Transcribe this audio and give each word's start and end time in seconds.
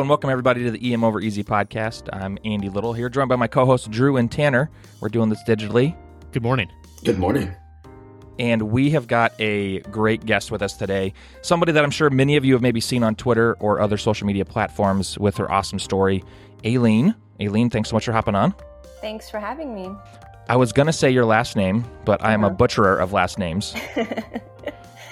Hello 0.00 0.04
and 0.04 0.08
welcome 0.08 0.30
everybody 0.30 0.64
to 0.64 0.70
the 0.70 0.94
EM 0.94 1.04
Over 1.04 1.20
Easy 1.20 1.44
podcast. 1.44 2.08
I'm 2.10 2.38
Andy 2.42 2.70
Little 2.70 2.94
here, 2.94 3.10
joined 3.10 3.28
by 3.28 3.36
my 3.36 3.46
co-hosts 3.46 3.86
Drew 3.86 4.16
and 4.16 4.32
Tanner. 4.32 4.70
We're 5.02 5.10
doing 5.10 5.28
this 5.28 5.42
digitally, 5.46 5.94
Good 6.32 6.42
morning. 6.42 6.70
Good 7.04 7.18
morning. 7.18 7.54
and 8.38 8.62
we 8.70 8.88
have 8.92 9.06
got 9.08 9.38
a 9.38 9.80
great 9.90 10.24
guest 10.24 10.50
with 10.50 10.62
us 10.62 10.72
today. 10.72 11.12
Somebody 11.42 11.72
that 11.72 11.84
I'm 11.84 11.90
sure 11.90 12.08
many 12.08 12.36
of 12.36 12.46
you 12.46 12.54
have 12.54 12.62
maybe 12.62 12.80
seen 12.80 13.02
on 13.02 13.14
Twitter 13.14 13.58
or 13.60 13.78
other 13.78 13.98
social 13.98 14.26
media 14.26 14.46
platforms 14.46 15.18
with 15.18 15.36
her 15.36 15.52
awesome 15.52 15.78
story, 15.78 16.24
Aileen. 16.64 17.14
Aileen, 17.38 17.68
thanks 17.68 17.90
so 17.90 17.96
much 17.96 18.06
for 18.06 18.12
hopping 18.12 18.34
on. 18.34 18.54
Thanks 19.02 19.28
for 19.28 19.38
having 19.38 19.74
me. 19.74 19.90
I 20.48 20.56
was 20.56 20.72
gonna 20.72 20.94
say 20.94 21.10
your 21.10 21.26
last 21.26 21.56
name, 21.56 21.84
but 22.06 22.24
I 22.24 22.32
am 22.32 22.42
a 22.42 22.46
Uh-huh. 22.46 22.56
butcherer 22.56 22.96
of 22.96 23.12
last 23.12 23.38
names. 23.38 23.74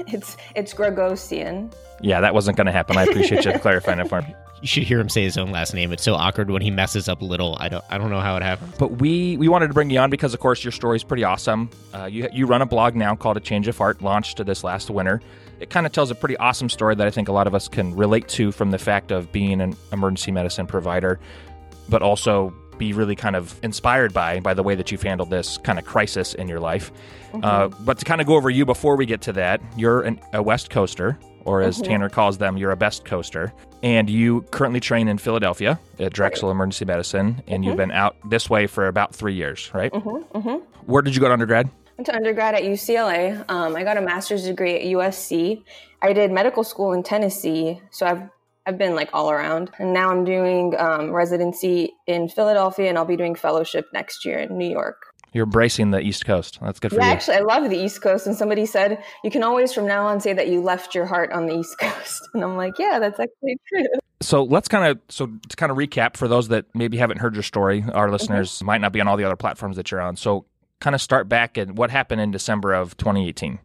it's 0.06 0.38
it's 0.56 0.72
Gregosian. 0.72 1.74
Yeah, 2.00 2.22
that 2.22 2.32
wasn't 2.32 2.56
gonna 2.56 2.72
happen. 2.72 2.96
I 2.96 3.02
appreciate 3.02 3.44
you 3.44 3.52
clarifying 3.58 3.98
it 4.00 4.08
for 4.08 4.22
me. 4.22 4.34
You 4.60 4.66
should 4.68 4.82
hear 4.82 4.98
him 4.98 5.08
say 5.08 5.22
his 5.22 5.38
own 5.38 5.50
last 5.50 5.72
name. 5.74 5.92
It's 5.92 6.02
so 6.02 6.14
awkward 6.14 6.50
when 6.50 6.62
he 6.62 6.70
messes 6.70 7.08
up 7.08 7.22
a 7.22 7.24
little. 7.24 7.56
I 7.60 7.68
don't. 7.68 7.84
I 7.90 7.98
don't 7.98 8.10
know 8.10 8.20
how 8.20 8.36
it 8.36 8.42
happens. 8.42 8.74
But 8.78 8.98
we 8.98 9.36
we 9.36 9.48
wanted 9.48 9.68
to 9.68 9.74
bring 9.74 9.90
you 9.90 9.98
on 10.00 10.10
because, 10.10 10.34
of 10.34 10.40
course, 10.40 10.64
your 10.64 10.72
story 10.72 10.96
is 10.96 11.04
pretty 11.04 11.24
awesome. 11.24 11.70
Uh, 11.94 12.06
you 12.06 12.28
you 12.32 12.46
run 12.46 12.62
a 12.62 12.66
blog 12.66 12.96
now 12.96 13.14
called 13.14 13.36
A 13.36 13.40
Change 13.40 13.68
of 13.68 13.78
Heart, 13.78 14.02
launched 14.02 14.44
this 14.44 14.64
last 14.64 14.90
winter. 14.90 15.20
It 15.60 15.70
kind 15.70 15.86
of 15.86 15.92
tells 15.92 16.10
a 16.10 16.14
pretty 16.14 16.36
awesome 16.36 16.68
story 16.68 16.94
that 16.94 17.06
I 17.06 17.10
think 17.10 17.28
a 17.28 17.32
lot 17.32 17.46
of 17.46 17.54
us 17.54 17.68
can 17.68 17.94
relate 17.94 18.28
to 18.28 18.52
from 18.52 18.70
the 18.70 18.78
fact 18.78 19.10
of 19.10 19.32
being 19.32 19.60
an 19.60 19.76
emergency 19.92 20.30
medicine 20.30 20.66
provider, 20.66 21.18
but 21.88 22.02
also 22.02 22.52
be 22.78 22.92
really 22.92 23.16
kind 23.16 23.34
of 23.34 23.58
inspired 23.64 24.14
by 24.14 24.38
by 24.38 24.54
the 24.54 24.62
way 24.62 24.76
that 24.76 24.92
you've 24.92 25.02
handled 25.02 25.30
this 25.30 25.58
kind 25.58 25.78
of 25.78 25.84
crisis 25.84 26.34
in 26.34 26.48
your 26.48 26.60
life. 26.60 26.92
Uh, 27.42 27.68
but 27.80 27.98
to 27.98 28.04
kind 28.04 28.20
of 28.20 28.26
go 28.26 28.34
over 28.36 28.50
you 28.50 28.64
before 28.64 28.96
we 28.96 29.04
get 29.04 29.20
to 29.22 29.32
that, 29.32 29.60
you're 29.76 30.02
an, 30.02 30.20
a 30.32 30.42
West 30.42 30.70
Coaster, 30.70 31.18
or 31.48 31.62
as 31.62 31.80
Tanner 31.80 32.10
calls 32.10 32.36
them, 32.38 32.58
you're 32.58 32.70
a 32.70 32.76
best 32.76 33.06
coaster, 33.06 33.52
and 33.82 34.10
you 34.10 34.42
currently 34.50 34.80
train 34.80 35.08
in 35.08 35.16
Philadelphia 35.16 35.80
at 35.98 36.12
Drexel 36.12 36.50
Emergency 36.50 36.84
Medicine, 36.84 37.42
and 37.46 37.64
you've 37.64 37.76
been 37.76 37.90
out 37.90 38.16
this 38.28 38.50
way 38.50 38.66
for 38.66 38.86
about 38.86 39.14
three 39.14 39.34
years, 39.34 39.72
right? 39.72 39.90
Where 40.84 41.02
did 41.02 41.14
you 41.14 41.20
go 41.20 41.28
to 41.28 41.32
undergrad? 41.32 41.70
Went 41.96 42.06
to 42.06 42.14
undergrad 42.14 42.54
at 42.54 42.62
UCLA. 42.62 43.44
Um, 43.48 43.74
I 43.74 43.82
got 43.82 43.96
a 43.96 44.00
master's 44.02 44.44
degree 44.44 44.76
at 44.76 44.82
USC. 44.82 45.64
I 46.02 46.12
did 46.12 46.30
medical 46.30 46.62
school 46.62 46.92
in 46.92 47.02
Tennessee, 47.02 47.80
so 47.90 48.06
I've 48.06 48.22
I've 48.66 48.76
been 48.76 48.94
like 48.94 49.08
all 49.14 49.30
around. 49.30 49.70
And 49.78 49.94
now 49.94 50.10
I'm 50.10 50.24
doing 50.24 50.74
um, 50.78 51.10
residency 51.10 51.94
in 52.06 52.28
Philadelphia, 52.28 52.90
and 52.90 52.98
I'll 52.98 53.06
be 53.06 53.16
doing 53.16 53.34
fellowship 53.34 53.86
next 53.94 54.26
year 54.26 54.38
in 54.38 54.58
New 54.58 54.70
York. 54.70 55.07
You're 55.32 55.44
embracing 55.44 55.90
the 55.90 56.00
East 56.00 56.24
Coast. 56.24 56.58
That's 56.60 56.80
good 56.80 56.90
for 56.90 56.98
Yeah, 56.98 57.06
you. 57.06 57.12
actually, 57.12 57.36
I 57.36 57.40
love 57.40 57.68
the 57.68 57.78
East 57.78 58.02
Coast. 58.02 58.26
And 58.26 58.36
somebody 58.36 58.66
said 58.66 59.02
you 59.22 59.30
can 59.30 59.42
always 59.42 59.72
from 59.72 59.86
now 59.86 60.06
on 60.06 60.20
say 60.20 60.32
that 60.32 60.48
you 60.48 60.60
left 60.60 60.94
your 60.94 61.06
heart 61.06 61.32
on 61.32 61.46
the 61.46 61.58
East 61.58 61.78
Coast, 61.80 62.28
and 62.34 62.42
I'm 62.42 62.56
like, 62.56 62.78
yeah, 62.78 62.98
that's 62.98 63.20
actually 63.20 63.58
true. 63.68 63.86
So 64.20 64.42
let's 64.42 64.68
kind 64.68 64.86
of 64.86 64.98
so 65.08 65.26
to 65.26 65.56
kind 65.56 65.70
of 65.70 65.78
recap 65.78 66.16
for 66.16 66.26
those 66.28 66.48
that 66.48 66.66
maybe 66.74 66.96
haven't 66.96 67.18
heard 67.18 67.34
your 67.34 67.42
story. 67.42 67.84
Our 67.92 68.06
mm-hmm. 68.06 68.12
listeners 68.12 68.62
might 68.62 68.80
not 68.80 68.92
be 68.92 69.00
on 69.00 69.08
all 69.08 69.16
the 69.16 69.24
other 69.24 69.36
platforms 69.36 69.76
that 69.76 69.90
you're 69.90 70.00
on. 70.00 70.16
So 70.16 70.46
kind 70.80 70.94
of 70.94 71.02
start 71.02 71.28
back 71.28 71.56
and 71.56 71.76
what 71.76 71.90
happened 71.90 72.20
in 72.20 72.30
December 72.30 72.72
of 72.72 72.96
2018. 72.96 73.58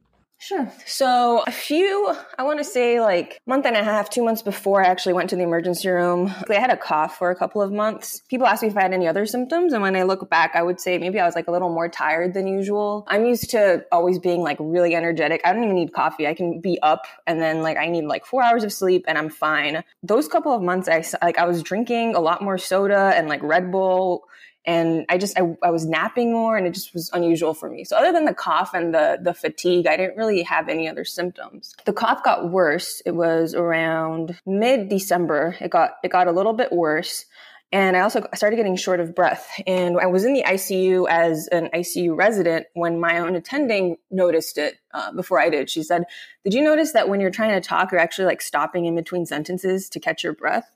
Sure. 0.46 0.70
So 0.86 1.42
a 1.48 1.52
few, 1.54 2.14
I 2.38 2.44
want 2.44 2.58
to 2.58 2.66
say 2.66 3.00
like 3.00 3.40
month 3.46 3.66
and 3.66 3.78
a 3.78 3.84
half, 3.84 4.10
two 4.10 4.26
months 4.26 4.42
before 4.42 4.84
I 4.84 4.90
actually 4.90 5.14
went 5.14 5.30
to 5.30 5.38
the 5.38 5.44
emergency 5.44 5.88
room, 5.88 6.34
I 6.50 6.56
had 6.56 6.70
a 6.70 6.76
cough 6.76 7.18
for 7.18 7.32
a 7.32 7.36
couple 7.36 7.62
of 7.62 7.72
months. 7.72 8.22
People 8.28 8.46
asked 8.46 8.62
me 8.62 8.68
if 8.68 8.76
I 8.76 8.82
had 8.82 8.94
any 8.94 9.08
other 9.08 9.26
symptoms. 9.26 9.72
And 9.72 9.82
when 9.82 9.96
I 9.96 10.04
look 10.04 10.30
back, 10.30 10.52
I 10.54 10.62
would 10.62 10.82
say 10.82 10.98
maybe 10.98 11.18
I 11.18 11.26
was 11.26 11.34
like 11.34 11.48
a 11.48 11.52
little 11.52 11.70
more 11.70 11.88
tired 11.88 12.34
than 12.34 12.46
usual. 12.46 13.06
I'm 13.08 13.26
used 13.26 13.52
to 13.52 13.86
always 13.90 14.20
being 14.20 14.42
like 14.42 14.58
really 14.60 14.96
energetic. 14.96 15.40
I 15.46 15.53
don't 15.53 15.64
even 15.64 15.76
need 15.76 15.94
coffee. 15.94 16.28
I 16.28 16.34
can 16.34 16.59
be 16.59 16.78
up 16.82 17.06
and 17.26 17.42
then 17.42 17.62
like 17.62 17.78
I 17.78 17.88
need 17.88 18.03
like 18.03 18.26
four 18.26 18.44
hours 18.44 18.66
of 18.66 18.74
sleep 18.74 19.06
and 19.08 19.18
I'm 19.18 19.30
fine. 19.30 19.82
Those 20.03 20.28
couple 20.28 20.52
of 20.52 20.62
months, 20.62 20.90
I 20.90 21.06
like 21.22 21.38
I 21.38 21.46
was 21.46 21.64
drinking 21.64 22.16
a 22.16 22.20
lot 22.20 22.42
more 22.42 22.58
soda 22.58 23.14
and 23.16 23.30
like 23.30 23.42
Red 23.44 23.72
Bull 23.72 24.26
and 24.66 25.06
I 25.09 25.18
just 25.18 25.38
I, 25.38 25.56
I 25.62 25.72
was 25.72 25.85
napping 25.85 26.31
more 26.31 26.57
and 26.57 26.66
it 26.66 26.74
just 26.74 26.94
was 26.94 27.09
unusual 27.13 27.53
for 27.53 27.69
me. 27.69 27.84
So 27.84 27.97
other 27.97 28.12
than 28.12 28.25
the 28.25 28.34
cough 28.34 28.74
and 28.74 28.94
the 28.94 29.19
the 29.22 29.34
fatigue, 29.34 29.88
I 29.88 29.97
didn't 29.97 30.18
really 30.18 30.44
have 30.44 30.69
any 30.69 30.88
other 30.88 31.06
symptoms. 31.06 31.75
The 31.85 31.94
cough 31.94 32.24
got 32.24 32.50
worse. 32.50 33.02
It 33.06 33.12
was 33.12 33.53
around 33.53 34.40
mid 34.46 34.90
December. 34.90 35.56
It 35.59 35.69
got 35.69 35.91
it 36.03 36.09
got 36.09 36.28
a 36.28 36.31
little 36.31 36.53
bit 36.53 36.72
worse. 36.72 37.25
And 37.73 37.97
I 37.97 38.02
also 38.02 38.23
started 38.35 38.57
getting 38.57 38.75
short 38.75 39.00
of 39.00 39.16
breath. 39.16 39.50
And 39.66 40.00
I 40.00 40.06
was 40.06 40.25
in 40.25 40.34
the 40.34 40.44
ICU 40.44 41.09
as 41.09 41.47
an 41.47 41.69
ICU 41.73 42.16
resident 42.16 42.68
when 42.75 43.00
my 43.00 43.18
own 43.18 43.35
attending 43.35 43.97
noticed 44.12 44.59
it 44.59 44.75
uh, 44.94 45.12
before 45.12 45.40
I 45.40 45.50
did. 45.50 45.72
She 45.72 45.81
said, 45.81 46.03
Did 46.44 46.53
you 46.53 46.62
notice 46.62 46.91
that 46.91 47.09
when 47.09 47.19
you're 47.19 47.31
trying 47.31 47.59
to 47.59 47.68
talk, 47.68 47.91
you're 47.91 48.00
actually 48.00 48.25
like 48.25 48.44
stopping 48.44 48.85
in 48.85 48.96
between 48.96 49.25
sentences 49.25 49.90
to 49.90 50.00
catch 50.00 50.23
your 50.23 50.34
breath? 50.34 50.72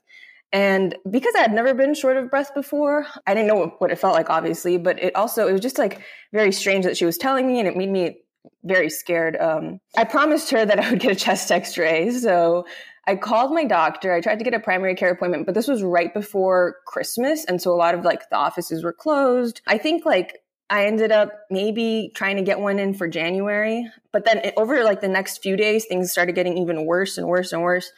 And 0.52 0.96
because 1.10 1.34
I 1.36 1.40
had 1.40 1.52
never 1.52 1.74
been 1.74 1.94
short 1.94 2.16
of 2.16 2.30
breath 2.30 2.54
before, 2.54 3.06
I 3.26 3.34
didn't 3.34 3.48
know 3.48 3.74
what 3.78 3.90
it 3.90 3.98
felt 3.98 4.14
like, 4.14 4.30
obviously, 4.30 4.78
but 4.78 5.02
it 5.02 5.14
also, 5.14 5.46
it 5.46 5.52
was 5.52 5.60
just 5.60 5.78
like 5.78 6.00
very 6.32 6.52
strange 6.52 6.84
that 6.86 6.96
she 6.96 7.04
was 7.04 7.18
telling 7.18 7.46
me 7.46 7.58
and 7.58 7.68
it 7.68 7.76
made 7.76 7.90
me 7.90 8.18
very 8.64 8.88
scared. 8.88 9.36
Um, 9.36 9.80
I 9.96 10.04
promised 10.04 10.50
her 10.50 10.64
that 10.64 10.80
I 10.84 10.90
would 10.90 11.00
get 11.00 11.12
a 11.12 11.16
chest 11.16 11.52
x 11.52 11.76
ray. 11.76 12.10
So 12.10 12.66
I 13.06 13.16
called 13.16 13.52
my 13.52 13.64
doctor. 13.64 14.12
I 14.12 14.20
tried 14.20 14.38
to 14.38 14.44
get 14.44 14.54
a 14.54 14.60
primary 14.60 14.94
care 14.94 15.10
appointment, 15.10 15.46
but 15.46 15.54
this 15.54 15.68
was 15.68 15.82
right 15.82 16.12
before 16.12 16.76
Christmas. 16.86 17.44
And 17.44 17.60
so 17.60 17.72
a 17.72 17.76
lot 17.76 17.94
of 17.94 18.04
like 18.04 18.28
the 18.30 18.36
offices 18.36 18.84
were 18.84 18.92
closed. 18.92 19.60
I 19.66 19.78
think 19.78 20.04
like 20.04 20.42
I 20.70 20.84
ended 20.84 21.12
up 21.12 21.32
maybe 21.50 22.12
trying 22.14 22.36
to 22.36 22.42
get 22.42 22.60
one 22.60 22.78
in 22.78 22.92
for 22.92 23.08
January, 23.08 23.90
but 24.12 24.26
then 24.26 24.52
over 24.58 24.84
like 24.84 25.00
the 25.00 25.08
next 25.08 25.38
few 25.38 25.56
days, 25.56 25.86
things 25.86 26.10
started 26.10 26.34
getting 26.34 26.58
even 26.58 26.84
worse 26.84 27.16
and 27.16 27.26
worse 27.26 27.52
and 27.52 27.62
worse 27.62 27.92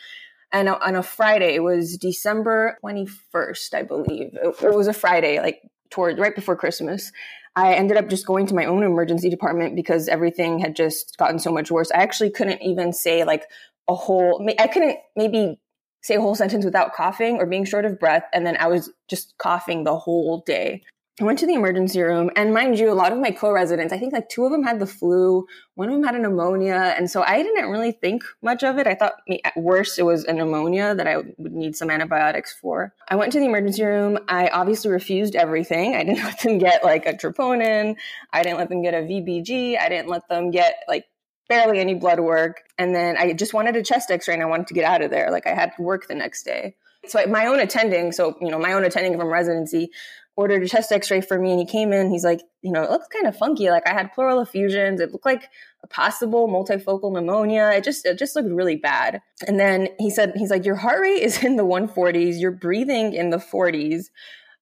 and 0.53 0.69
on 0.69 0.97
a 0.97 1.03
Friday, 1.03 1.55
it 1.55 1.63
was 1.63 1.97
December 1.97 2.79
21st, 2.85 3.75
I 3.75 3.83
believe. 3.83 4.31
It, 4.33 4.75
was 4.75 4.89
a 4.89 4.93
Friday, 4.93 5.39
like 5.41 5.63
toward 5.91 6.19
right 6.19 6.35
before 6.35 6.57
Christmas. 6.57 7.13
I 7.57 7.75
ended 7.75 7.97
up 7.97 8.09
just 8.09 8.27
going 8.27 8.47
to 8.47 8.55
my 8.55 8.65
own 8.65 8.83
emergency 8.83 9.29
department 9.29 9.77
because 9.77 10.09
everything 10.09 10.59
had 10.59 10.75
just 10.75 11.17
gotten 11.19 11.39
so 11.39 11.53
much 11.53 11.71
worse. 11.71 11.91
I 11.93 11.99
actually 12.03 12.31
couldn't 12.31 12.63
even 12.63 12.93
say 12.93 13.25
like 13.25 13.45
a 13.89 13.95
whole, 13.95 14.47
I 14.59 14.67
couldn't 14.67 14.99
maybe 15.17 15.61
say 16.03 16.15
a 16.15 16.21
whole 16.21 16.35
sentence 16.35 16.65
without 16.65 16.95
coughing 16.95 17.37
or 17.37 17.47
being 17.47 17.65
short 17.65 17.85
of 17.85 17.99
breath. 17.99 18.25
And 18.33 18.47
then 18.47 18.57
I 18.59 18.69
was 18.69 18.91
just 19.09 19.35
coughing 19.39 19.85
the 19.85 19.99
whole 19.99 20.43
day. 20.47 20.83
I 21.21 21.25
went 21.25 21.39
to 21.41 21.47
the 21.47 21.53
emergency 21.53 22.01
room, 22.01 22.31
and 22.35 22.55
mind 22.55 22.79
you, 22.79 22.91
a 22.91 22.95
lot 22.95 23.13
of 23.13 23.19
my 23.19 23.31
co-residents, 23.31 23.93
I 23.93 23.99
think 23.99 24.15
like 24.15 24.31
two 24.31 24.47
of 24.47 24.53
them 24.53 24.63
had 24.63 24.79
the 24.79 24.87
flu, 24.87 25.47
one 25.75 25.91
of 25.91 25.95
them 25.95 26.03
had 26.03 26.15
a 26.15 26.19
pneumonia, 26.19 26.95
and 26.97 27.11
so 27.11 27.23
I 27.23 27.43
didn't 27.43 27.69
really 27.69 27.93
think 27.93 28.25
much 28.41 28.65
of 28.65 28.79
it. 28.79 28.87
I 28.87 28.95
thought 28.95 29.17
at 29.45 29.55
worst 29.55 29.99
it 29.99 30.05
was 30.05 30.25
a 30.25 30.33
pneumonia 30.33 30.95
that 30.95 31.07
I 31.07 31.19
would 31.19 31.53
need 31.53 31.77
some 31.77 31.91
antibiotics 31.91 32.55
for. 32.55 32.95
I 33.07 33.17
went 33.17 33.33
to 33.33 33.39
the 33.39 33.45
emergency 33.45 33.85
room. 33.85 34.19
I 34.29 34.49
obviously 34.49 34.91
refused 34.91 35.37
everything. 35.37 35.95
I 35.95 36.05
didn't 36.05 36.25
let 36.25 36.41
them 36.41 36.57
get 36.57 36.83
like 36.83 37.05
a 37.05 37.13
troponin. 37.13 37.97
I 38.33 38.43
didn't 38.43 38.57
let 38.57 38.71
them 38.71 38.81
get 38.81 38.95
a 38.95 38.99
VBG. 38.99 39.79
I 39.79 39.91
didn't 39.91 40.09
let 40.09 40.27
them 40.31 40.51
get 40.51 40.77
like 40.89 41.05
barely 41.51 41.81
any 41.81 41.95
blood 41.97 42.21
work. 42.21 42.63
And 42.79 42.95
then 42.95 43.19
I 43.19 43.35
just 43.35 43.53
wanted 43.53 43.77
a 43.77 43.83
chest 43.83 44.11
X-ray, 44.11 44.33
and 44.33 44.43
I 44.43 44.47
wanted 44.47 44.69
to 44.69 44.75
get 44.75 44.85
out 44.85 45.03
of 45.03 45.11
there. 45.11 45.31
Like 45.31 45.47
I 45.47 45.53
had 45.53 45.73
to 45.77 45.83
work 45.83 46.09
the 46.09 46.15
next 46.15 46.45
day. 46.45 46.77
So 47.07 47.25
my 47.27 47.47
own 47.47 47.61
attending, 47.61 48.13
so 48.13 48.37
you 48.41 48.51
know, 48.51 48.59
my 48.59 48.73
own 48.73 48.85
attending 48.85 49.19
from 49.19 49.29
residency 49.29 49.91
ordered 50.41 50.63
a 50.63 50.69
chest 50.69 50.91
x-ray 50.91 51.21
for 51.21 51.39
me 51.39 51.51
and 51.51 51.61
he 51.61 51.67
came 51.67 51.93
in 51.93 52.11
he's 52.11 52.25
like 52.25 52.41
you 52.63 52.73
know 52.73 52.83
it 52.83 52.91
looks 52.91 53.07
kind 53.09 53.27
of 53.27 53.37
funky. 53.37 53.69
Like 53.71 53.87
i 53.87 53.93
had 53.93 54.13
pleural 54.13 54.41
effusions. 54.41 54.99
It 54.99 55.13
looked 55.13 55.27
like 55.27 55.51
a 55.83 55.87
possible 55.87 56.49
multifocal 56.49 57.13
pneumonia. 57.13 57.71
It 57.75 57.85
just 57.85 58.07
it 58.07 58.19
just 58.19 58.35
looked 58.35 58.51
really 58.51 58.77
bad. 58.77 59.21
And 59.47 59.61
then 59.61 59.89
he 59.99 60.11
said 60.11 60.33
he's 60.37 60.51
like 60.51 60.65
your 60.65 60.77
heart 60.77 61.03
rate 61.03 61.23
is 61.23 61.45
in 61.45 61.57
the 61.57 61.65
140s 61.65 62.41
you're 62.41 62.51
breathing 62.51 63.13
in 63.13 63.29
the 63.31 63.37
40s 63.37 64.07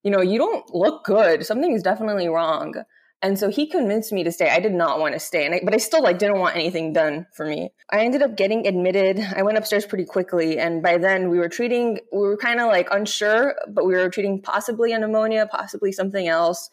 you 0.03 0.11
know 0.11 0.21
you 0.21 0.37
don't 0.37 0.75
look 0.75 1.05
good. 1.05 1.47
Something 1.47 1.73
is 1.73 1.83
definitely 1.83 2.29
wrong 2.29 2.75
and 3.21 3.39
so 3.39 3.51
he 3.51 3.67
convinced 3.67 4.13
me 4.13 4.23
to 4.25 4.31
stay. 4.31 4.49
I 4.49 4.61
did 4.61 4.73
not 4.73 5.01
want 5.01 5.15
to 5.15 5.21
stay, 5.21 5.45
and 5.45 5.55
I, 5.55 5.61
but 5.65 5.75
I 5.75 5.79
still 5.79 6.03
like 6.03 6.19
didn't 6.19 6.39
want 6.39 6.55
anything 6.55 6.93
done 6.93 7.27
for 7.33 7.47
me. 7.47 7.71
I 7.91 8.05
ended 8.05 8.23
up 8.23 8.37
getting 8.37 8.67
admitted. 8.67 9.19
I 9.37 9.43
went 9.43 9.59
upstairs 9.59 9.87
pretty 9.87 10.05
quickly, 10.05 10.59
and 10.59 10.83
by 10.83 10.99
then 10.99 11.29
we 11.31 11.39
were 11.39 11.49
treating. 11.49 11.99
We 12.13 12.21
were 12.21 12.37
kind 12.37 12.61
of 12.61 12.69
like 12.69 12.89
unsure, 12.91 13.57
but 13.69 13.87
we 13.87 13.95
were 13.95 14.09
treating 14.09 14.41
possibly 14.41 14.93
a 14.93 14.99
pneumonia, 14.99 15.49
possibly 15.51 15.91
something 15.91 16.29
else. 16.29 16.71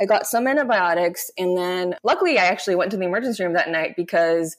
I 0.00 0.04
got 0.04 0.26
some 0.26 0.46
antibiotics, 0.46 1.30
and 1.36 1.56
then 1.56 1.96
luckily 2.04 2.38
I 2.38 2.44
actually 2.44 2.76
went 2.76 2.92
to 2.92 2.96
the 2.96 3.04
emergency 3.04 3.42
room 3.42 3.54
that 3.54 3.70
night 3.70 3.94
because 3.96 4.56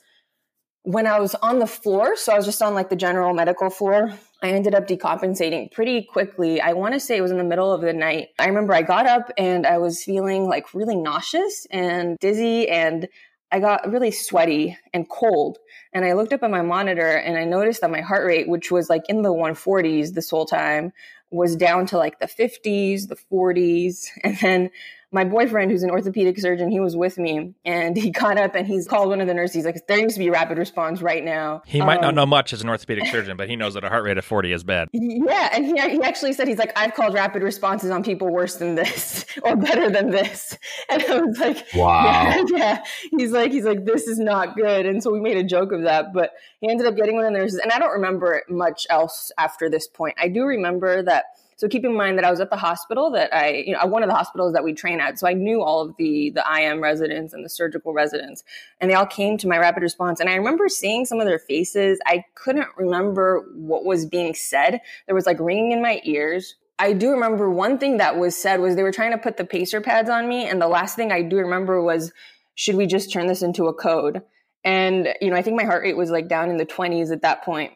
when 0.83 1.07
I 1.07 1.19
was 1.19 1.35
on 1.35 1.59
the 1.59 1.67
floor, 1.67 2.15
so 2.15 2.33
I 2.33 2.37
was 2.37 2.45
just 2.45 2.61
on 2.61 2.73
like 2.73 2.89
the 2.89 2.95
general 2.95 3.33
medical 3.33 3.69
floor, 3.69 4.13
I 4.41 4.49
ended 4.49 4.73
up 4.73 4.87
decompensating 4.87 5.71
pretty 5.71 6.03
quickly. 6.03 6.61
I 6.61 6.73
want 6.73 6.93
to 6.93 6.99
say 6.99 7.17
it 7.17 7.21
was 7.21 7.31
in 7.31 7.37
the 7.37 7.43
middle 7.43 7.73
of 7.73 7.81
the 7.81 7.93
night. 7.93 8.29
I 8.39 8.47
remember 8.47 8.73
I 8.73 8.81
got 8.81 9.05
up 9.05 9.31
and 9.37 9.67
I 9.67 9.77
was 9.77 10.03
feeling 10.03 10.47
like 10.47 10.73
really 10.73 10.95
nauseous 10.95 11.67
and 11.69 12.17
dizzy 12.19 12.69
and 12.69 13.07
I 13.51 13.59
got 13.59 13.91
really 13.91 14.11
sweaty 14.11 14.77
and 14.93 15.09
cold. 15.09 15.57
And 15.91 16.05
I 16.05 16.13
looked 16.13 16.33
up 16.33 16.43
at 16.43 16.51
my 16.51 16.61
monitor 16.61 17.09
and 17.09 17.37
I 17.37 17.45
noticed 17.45 17.81
that 17.81 17.91
my 17.91 18.01
heart 18.01 18.25
rate, 18.25 18.47
which 18.47 18.71
was 18.71 18.89
like 18.89 19.03
in 19.09 19.23
the 19.23 19.33
140s 19.33 20.13
this 20.13 20.29
whole 20.29 20.45
time, 20.45 20.93
was 21.31 21.55
down 21.55 21.85
to 21.87 21.97
like 21.97 22.19
the 22.19 22.27
50s, 22.27 23.07
the 23.07 23.17
40s. 23.31 24.05
And 24.23 24.37
then 24.37 24.69
my 25.11 25.23
boyfriend, 25.23 25.71
who's 25.71 25.81
an 25.81 25.89
orthopedic 25.89 26.37
surgeon, 26.39 26.69
he 26.69 26.79
was 26.79 26.95
with 26.95 27.17
me 27.17 27.55
and 27.65 27.97
he 27.97 28.11
got 28.11 28.37
up 28.37 28.53
and 28.53 28.67
he's 28.67 28.87
called 28.87 29.09
one 29.09 29.21
of 29.21 29.27
the 29.27 29.33
nurses. 29.33 29.55
He's 29.55 29.65
like, 29.65 29.87
there 29.87 29.97
needs 29.97 30.13
to 30.13 30.19
be 30.19 30.29
rapid 30.29 30.57
response 30.57 31.01
right 31.01 31.23
now. 31.23 31.63
He 31.65 31.81
might 31.81 31.97
um, 31.97 32.01
not 32.01 32.15
know 32.15 32.25
much 32.25 32.53
as 32.53 32.61
an 32.61 32.69
orthopedic 32.69 33.07
surgeon, 33.07 33.35
but 33.35 33.49
he 33.49 33.55
knows 33.55 33.73
that 33.73 33.83
a 33.83 33.89
heart 33.89 34.03
rate 34.03 34.17
of 34.17 34.25
40 34.25 34.51
is 34.51 34.63
bad. 34.63 34.89
Yeah. 34.93 35.49
And 35.51 35.65
he, 35.65 35.71
he 35.71 36.03
actually 36.03 36.33
said, 36.33 36.47
he's 36.47 36.59
like, 36.59 36.77
I've 36.77 36.93
called 36.93 37.13
rapid 37.13 37.41
responses 37.41 37.89
on 37.89 38.03
people 38.03 38.29
worse 38.29 38.55
than 38.57 38.75
this 38.75 39.25
or 39.43 39.55
better 39.55 39.89
than 39.89 40.11
this. 40.11 40.57
And 40.91 41.03
I 41.03 41.19
was 41.19 41.37
like, 41.37 41.67
wow. 41.75 42.03
Yeah, 42.03 42.43
yeah. 42.49 42.83
He's 43.11 43.31
like, 43.31 43.51
he's 43.51 43.63
like, 43.63 43.85
this 43.85 44.07
is 44.07 44.17
not 44.17 44.55
good. 44.55 44.87
And 44.87 45.03
so 45.03 45.11
we 45.11 45.19
made 45.19 45.37
a 45.37 45.43
joke 45.43 45.71
of 45.71 45.83
that, 45.83 46.13
but 46.13 46.31
he 46.61 46.69
ended 46.69 46.87
up 46.87 46.95
getting 46.95 47.15
one 47.15 47.25
of 47.25 47.31
the 47.31 47.37
nurses. 47.37 47.59
And 47.59 47.71
I 47.71 47.77
don't 47.77 47.91
remember 47.91 48.43
much 48.49 48.87
else 48.89 49.31
after 49.37 49.69
this 49.69 49.87
point. 49.87 50.15
I 50.19 50.29
do 50.29 50.45
remember 50.45 51.03
that 51.03 51.25
so 51.59 51.67
keep 51.67 51.83
in 51.83 51.93
mind 51.93 52.17
that 52.17 52.23
I 52.23 52.31
was 52.31 52.39
at 52.39 52.49
the 52.49 52.55
hospital 52.55 53.11
that 53.11 53.35
I, 53.35 53.49
you 53.67 53.73
know, 53.73 53.85
one 53.85 54.01
of 54.01 54.07
the 54.07 54.15
hospitals 54.15 54.53
that 54.53 54.63
we 54.63 54.71
train 54.71 55.01
at. 55.01 55.19
So 55.19 55.27
I 55.27 55.33
knew 55.33 55.61
all 55.61 55.81
of 55.81 55.93
the 55.97 56.29
the 56.29 56.41
IM 56.57 56.81
residents 56.81 57.33
and 57.33 57.43
the 57.43 57.49
surgical 57.49 57.91
residents, 57.91 58.45
and 58.79 58.89
they 58.89 58.95
all 58.95 59.05
came 59.05 59.37
to 59.39 59.47
my 59.47 59.57
rapid 59.57 59.83
response. 59.83 60.21
And 60.21 60.29
I 60.29 60.35
remember 60.35 60.69
seeing 60.69 61.03
some 61.03 61.19
of 61.19 61.27
their 61.27 61.37
faces. 61.37 61.99
I 62.05 62.23
couldn't 62.33 62.69
remember 62.77 63.45
what 63.55 63.83
was 63.83 64.05
being 64.05 64.35
said. 64.35 64.79
There 65.05 65.15
was 65.15 65.25
like 65.25 65.37
ringing 65.37 65.73
in 65.73 65.81
my 65.81 65.99
ears. 66.05 66.55
I 66.79 66.93
do 66.93 67.11
remember 67.11 67.49
one 67.49 67.77
thing 67.77 67.97
that 67.97 68.17
was 68.17 68.37
said 68.37 68.61
was 68.61 68.77
they 68.77 68.83
were 68.83 68.93
trying 68.93 69.11
to 69.11 69.17
put 69.17 69.35
the 69.35 69.43
pacer 69.43 69.81
pads 69.81 70.09
on 70.09 70.29
me, 70.29 70.47
and 70.47 70.61
the 70.61 70.67
last 70.69 70.95
thing 70.95 71.11
I 71.11 71.23
do 71.23 71.39
remember 71.39 71.83
was, 71.83 72.13
should 72.55 72.75
we 72.75 72.87
just 72.87 73.11
turn 73.11 73.27
this 73.27 73.41
into 73.41 73.67
a 73.67 73.73
code? 73.73 74.21
And 74.63 75.09
you 75.19 75.29
know, 75.29 75.35
I 75.35 75.41
think 75.41 75.57
my 75.57 75.65
heart 75.65 75.83
rate 75.83 75.97
was 75.97 76.09
like 76.09 76.29
down 76.29 76.49
in 76.49 76.55
the 76.55 76.65
20s 76.65 77.11
at 77.11 77.23
that 77.23 77.43
point 77.43 77.73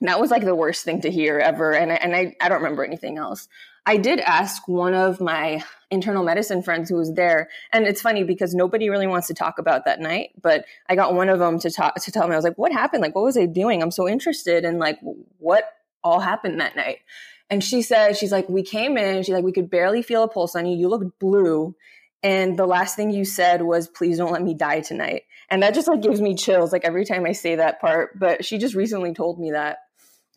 that 0.00 0.20
was 0.20 0.30
like 0.30 0.44
the 0.44 0.54
worst 0.54 0.84
thing 0.84 1.00
to 1.02 1.10
hear 1.10 1.38
ever. 1.38 1.72
And 1.72 1.92
I, 1.92 1.94
and 1.96 2.14
I, 2.14 2.36
I 2.40 2.48
don't 2.48 2.62
remember 2.62 2.84
anything 2.84 3.18
else. 3.18 3.48
I 3.86 3.96
did 3.98 4.18
ask 4.18 4.66
one 4.66 4.94
of 4.94 5.20
my 5.20 5.62
internal 5.92 6.24
medicine 6.24 6.60
friends 6.60 6.90
who 6.90 6.96
was 6.96 7.14
there, 7.14 7.48
and 7.72 7.86
it's 7.86 8.00
funny 8.00 8.24
because 8.24 8.52
nobody 8.52 8.90
really 8.90 9.06
wants 9.06 9.28
to 9.28 9.34
talk 9.34 9.60
about 9.60 9.84
that 9.84 10.00
night. 10.00 10.30
But 10.42 10.64
I 10.88 10.96
got 10.96 11.14
one 11.14 11.28
of 11.28 11.38
them 11.38 11.60
to 11.60 11.70
talk 11.70 11.94
to 11.94 12.10
tell 12.10 12.26
me. 12.26 12.34
I 12.34 12.36
was 12.36 12.44
like, 12.44 12.58
"What 12.58 12.72
happened? 12.72 13.02
Like, 13.02 13.14
what 13.14 13.24
was 13.24 13.38
I 13.38 13.46
doing? 13.46 13.82
I'm 13.82 13.92
so 13.92 14.08
interested 14.08 14.64
in 14.64 14.80
like 14.80 14.98
what 15.38 15.64
all 16.02 16.18
happened 16.18 16.60
that 16.60 16.74
night." 16.74 16.98
And 17.48 17.62
she 17.62 17.80
said, 17.80 18.16
"She's 18.16 18.32
like, 18.32 18.48
we 18.48 18.64
came 18.64 18.98
in. 18.98 19.22
She's 19.22 19.34
like, 19.34 19.44
we 19.44 19.52
could 19.52 19.70
barely 19.70 20.02
feel 20.02 20.24
a 20.24 20.28
pulse 20.28 20.56
on 20.56 20.66
you. 20.66 20.76
You 20.76 20.88
looked 20.88 21.20
blue, 21.20 21.76
and 22.24 22.58
the 22.58 22.66
last 22.66 22.96
thing 22.96 23.12
you 23.12 23.24
said 23.24 23.62
was, 23.62 23.86
"Please 23.86 24.18
don't 24.18 24.32
let 24.32 24.42
me 24.42 24.54
die 24.54 24.80
tonight." 24.80 25.22
And 25.48 25.62
that 25.62 25.74
just 25.74 25.86
like 25.86 26.02
gives 26.02 26.20
me 26.20 26.34
chills 26.34 26.72
like 26.72 26.84
every 26.84 27.04
time 27.04 27.24
I 27.24 27.32
say 27.32 27.54
that 27.54 27.80
part. 27.80 28.18
But 28.18 28.44
she 28.44 28.58
just 28.58 28.74
recently 28.74 29.14
told 29.14 29.38
me 29.38 29.52
that. 29.52 29.78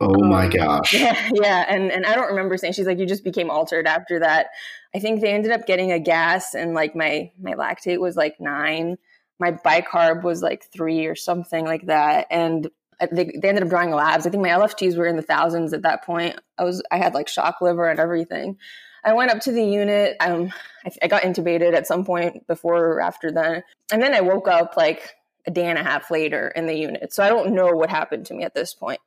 Oh 0.02 0.24
my 0.24 0.46
um, 0.46 0.50
gosh. 0.50 0.94
Yeah, 0.94 1.30
yeah. 1.34 1.66
And 1.68 1.92
and 1.92 2.06
I 2.06 2.16
don't 2.16 2.30
remember 2.30 2.58
saying 2.58 2.74
she's 2.74 2.88
like, 2.88 3.00
you 3.00 3.06
just 3.06 3.24
became 3.24 3.50
altered 3.50 3.86
after 3.86 4.20
that. 4.20 4.48
I 4.96 5.00
think 5.00 5.22
they 5.22 5.34
ended 5.34 5.52
up 5.52 5.68
getting 5.68 5.92
a 5.92 6.00
gas 6.00 6.56
and 6.56 6.74
like 6.74 6.96
my 6.96 7.32
my 7.40 7.54
lactate 7.54 8.00
was 8.00 8.16
like 8.16 8.40
nine. 8.40 8.98
My 9.40 9.52
bicarb 9.52 10.24
was 10.24 10.42
like 10.42 10.66
three 10.72 11.06
or 11.06 11.16
something 11.16 11.66
like 11.66 11.86
that. 11.88 12.28
And 12.30 12.70
they, 13.12 13.32
they 13.42 13.48
ended 13.48 13.64
up 13.64 13.70
drawing 13.70 13.92
labs. 13.92 14.28
I 14.28 14.30
think 14.30 14.44
my 14.44 14.50
LFTs 14.50 14.98
were 14.98 15.06
in 15.06 15.16
the 15.16 15.22
thousands 15.22 15.72
at 15.72 15.84
that 15.84 16.04
point. 16.04 16.38
I 16.58 16.64
was 16.64 16.82
I 16.92 16.98
had 16.98 17.14
like 17.14 17.28
shock 17.28 17.62
liver 17.62 17.90
and 17.90 18.00
everything. 18.00 18.58
I 19.04 19.14
went 19.14 19.32
up 19.32 19.40
to 19.42 19.52
the 19.52 19.64
unit. 19.64 20.18
Um, 20.20 20.52
I, 20.86 20.92
I 21.04 21.08
got 21.08 21.24
intubated 21.24 21.74
at 21.74 21.88
some 21.88 22.06
point 22.06 22.48
before 22.48 22.86
or 22.86 23.02
after 23.02 23.32
then, 23.32 23.64
and 23.92 24.02
then 24.02 24.14
I 24.14 24.22
woke 24.22 24.48
up 24.48 24.76
like 24.78 25.16
a 25.46 25.52
day 25.52 25.66
and 25.66 25.80
a 25.80 25.84
half 25.84 26.12
later 26.12 26.50
in 26.50 26.68
the 26.68 26.76
unit. 26.76 27.14
So 27.14 27.24
I 27.24 27.30
don't 27.30 27.54
know 27.54 27.68
what 27.68 27.90
happened 27.90 28.26
to 28.28 28.34
me 28.34 28.44
at 28.44 28.54
this 28.54 28.74
point 28.74 29.00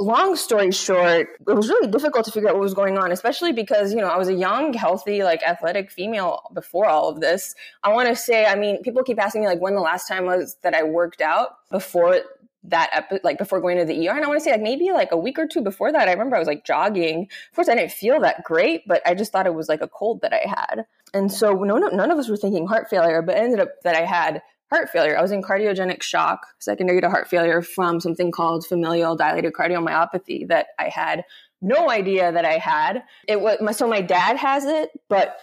long 0.00 0.36
story 0.36 0.70
short, 0.70 1.28
it 1.46 1.52
was 1.52 1.68
really 1.68 1.88
difficult 1.88 2.24
to 2.26 2.30
figure 2.30 2.48
out 2.48 2.54
what 2.54 2.62
was 2.62 2.74
going 2.74 2.98
on, 2.98 3.10
especially 3.10 3.52
because, 3.52 3.92
you 3.92 4.00
know, 4.00 4.08
I 4.08 4.16
was 4.16 4.28
a 4.28 4.34
young, 4.34 4.72
healthy, 4.72 5.22
like 5.22 5.42
athletic 5.42 5.90
female 5.90 6.42
before 6.54 6.86
all 6.86 7.08
of 7.08 7.20
this. 7.20 7.54
I 7.82 7.92
want 7.92 8.08
to 8.08 8.16
say, 8.16 8.46
I 8.46 8.54
mean, 8.54 8.82
people 8.82 9.02
keep 9.02 9.20
asking 9.20 9.42
me 9.42 9.48
like 9.48 9.60
when 9.60 9.74
the 9.74 9.80
last 9.80 10.06
time 10.06 10.24
was 10.24 10.56
that 10.62 10.74
I 10.74 10.84
worked 10.84 11.20
out 11.20 11.56
before 11.70 12.20
that 12.64 12.90
epi- 12.92 13.20
like 13.24 13.38
before 13.38 13.60
going 13.60 13.78
to 13.78 13.84
the 13.84 14.08
ER. 14.08 14.12
And 14.12 14.24
I 14.24 14.28
want 14.28 14.38
to 14.38 14.44
say 14.44 14.52
like 14.52 14.60
maybe 14.60 14.90
like 14.92 15.12
a 15.12 15.16
week 15.16 15.38
or 15.38 15.46
two 15.46 15.62
before 15.62 15.90
that, 15.90 16.08
I 16.08 16.12
remember 16.12 16.36
I 16.36 16.38
was 16.38 16.48
like 16.48 16.64
jogging. 16.64 17.22
Of 17.50 17.56
course, 17.56 17.68
I 17.68 17.74
didn't 17.74 17.92
feel 17.92 18.20
that 18.20 18.44
great, 18.44 18.86
but 18.86 19.02
I 19.06 19.14
just 19.14 19.32
thought 19.32 19.46
it 19.46 19.54
was 19.54 19.68
like 19.68 19.80
a 19.80 19.88
cold 19.88 20.20
that 20.22 20.32
I 20.32 20.48
had. 20.48 20.86
And 21.14 21.32
so 21.32 21.52
no, 21.52 21.78
no, 21.78 21.88
none 21.88 22.10
of 22.10 22.18
us 22.18 22.28
were 22.28 22.36
thinking 22.36 22.66
heart 22.66 22.90
failure, 22.90 23.22
but 23.22 23.36
ended 23.36 23.60
up 23.60 23.70
that 23.84 23.96
I 23.96 24.04
had 24.04 24.42
heart 24.70 24.90
failure. 24.90 25.16
I 25.16 25.22
was 25.22 25.32
in 25.32 25.42
cardiogenic 25.42 26.02
shock, 26.02 26.46
secondary 26.58 27.00
to 27.00 27.10
heart 27.10 27.28
failure 27.28 27.62
from 27.62 28.00
something 28.00 28.30
called 28.30 28.66
familial 28.66 29.16
dilated 29.16 29.52
cardiomyopathy 29.52 30.48
that 30.48 30.68
I 30.78 30.88
had 30.88 31.24
no 31.60 31.90
idea 31.90 32.30
that 32.32 32.44
I 32.44 32.58
had. 32.58 33.02
It 33.26 33.40
was 33.40 33.58
my, 33.60 33.72
so 33.72 33.88
my 33.88 34.00
dad 34.00 34.36
has 34.36 34.64
it, 34.64 34.90
but 35.08 35.38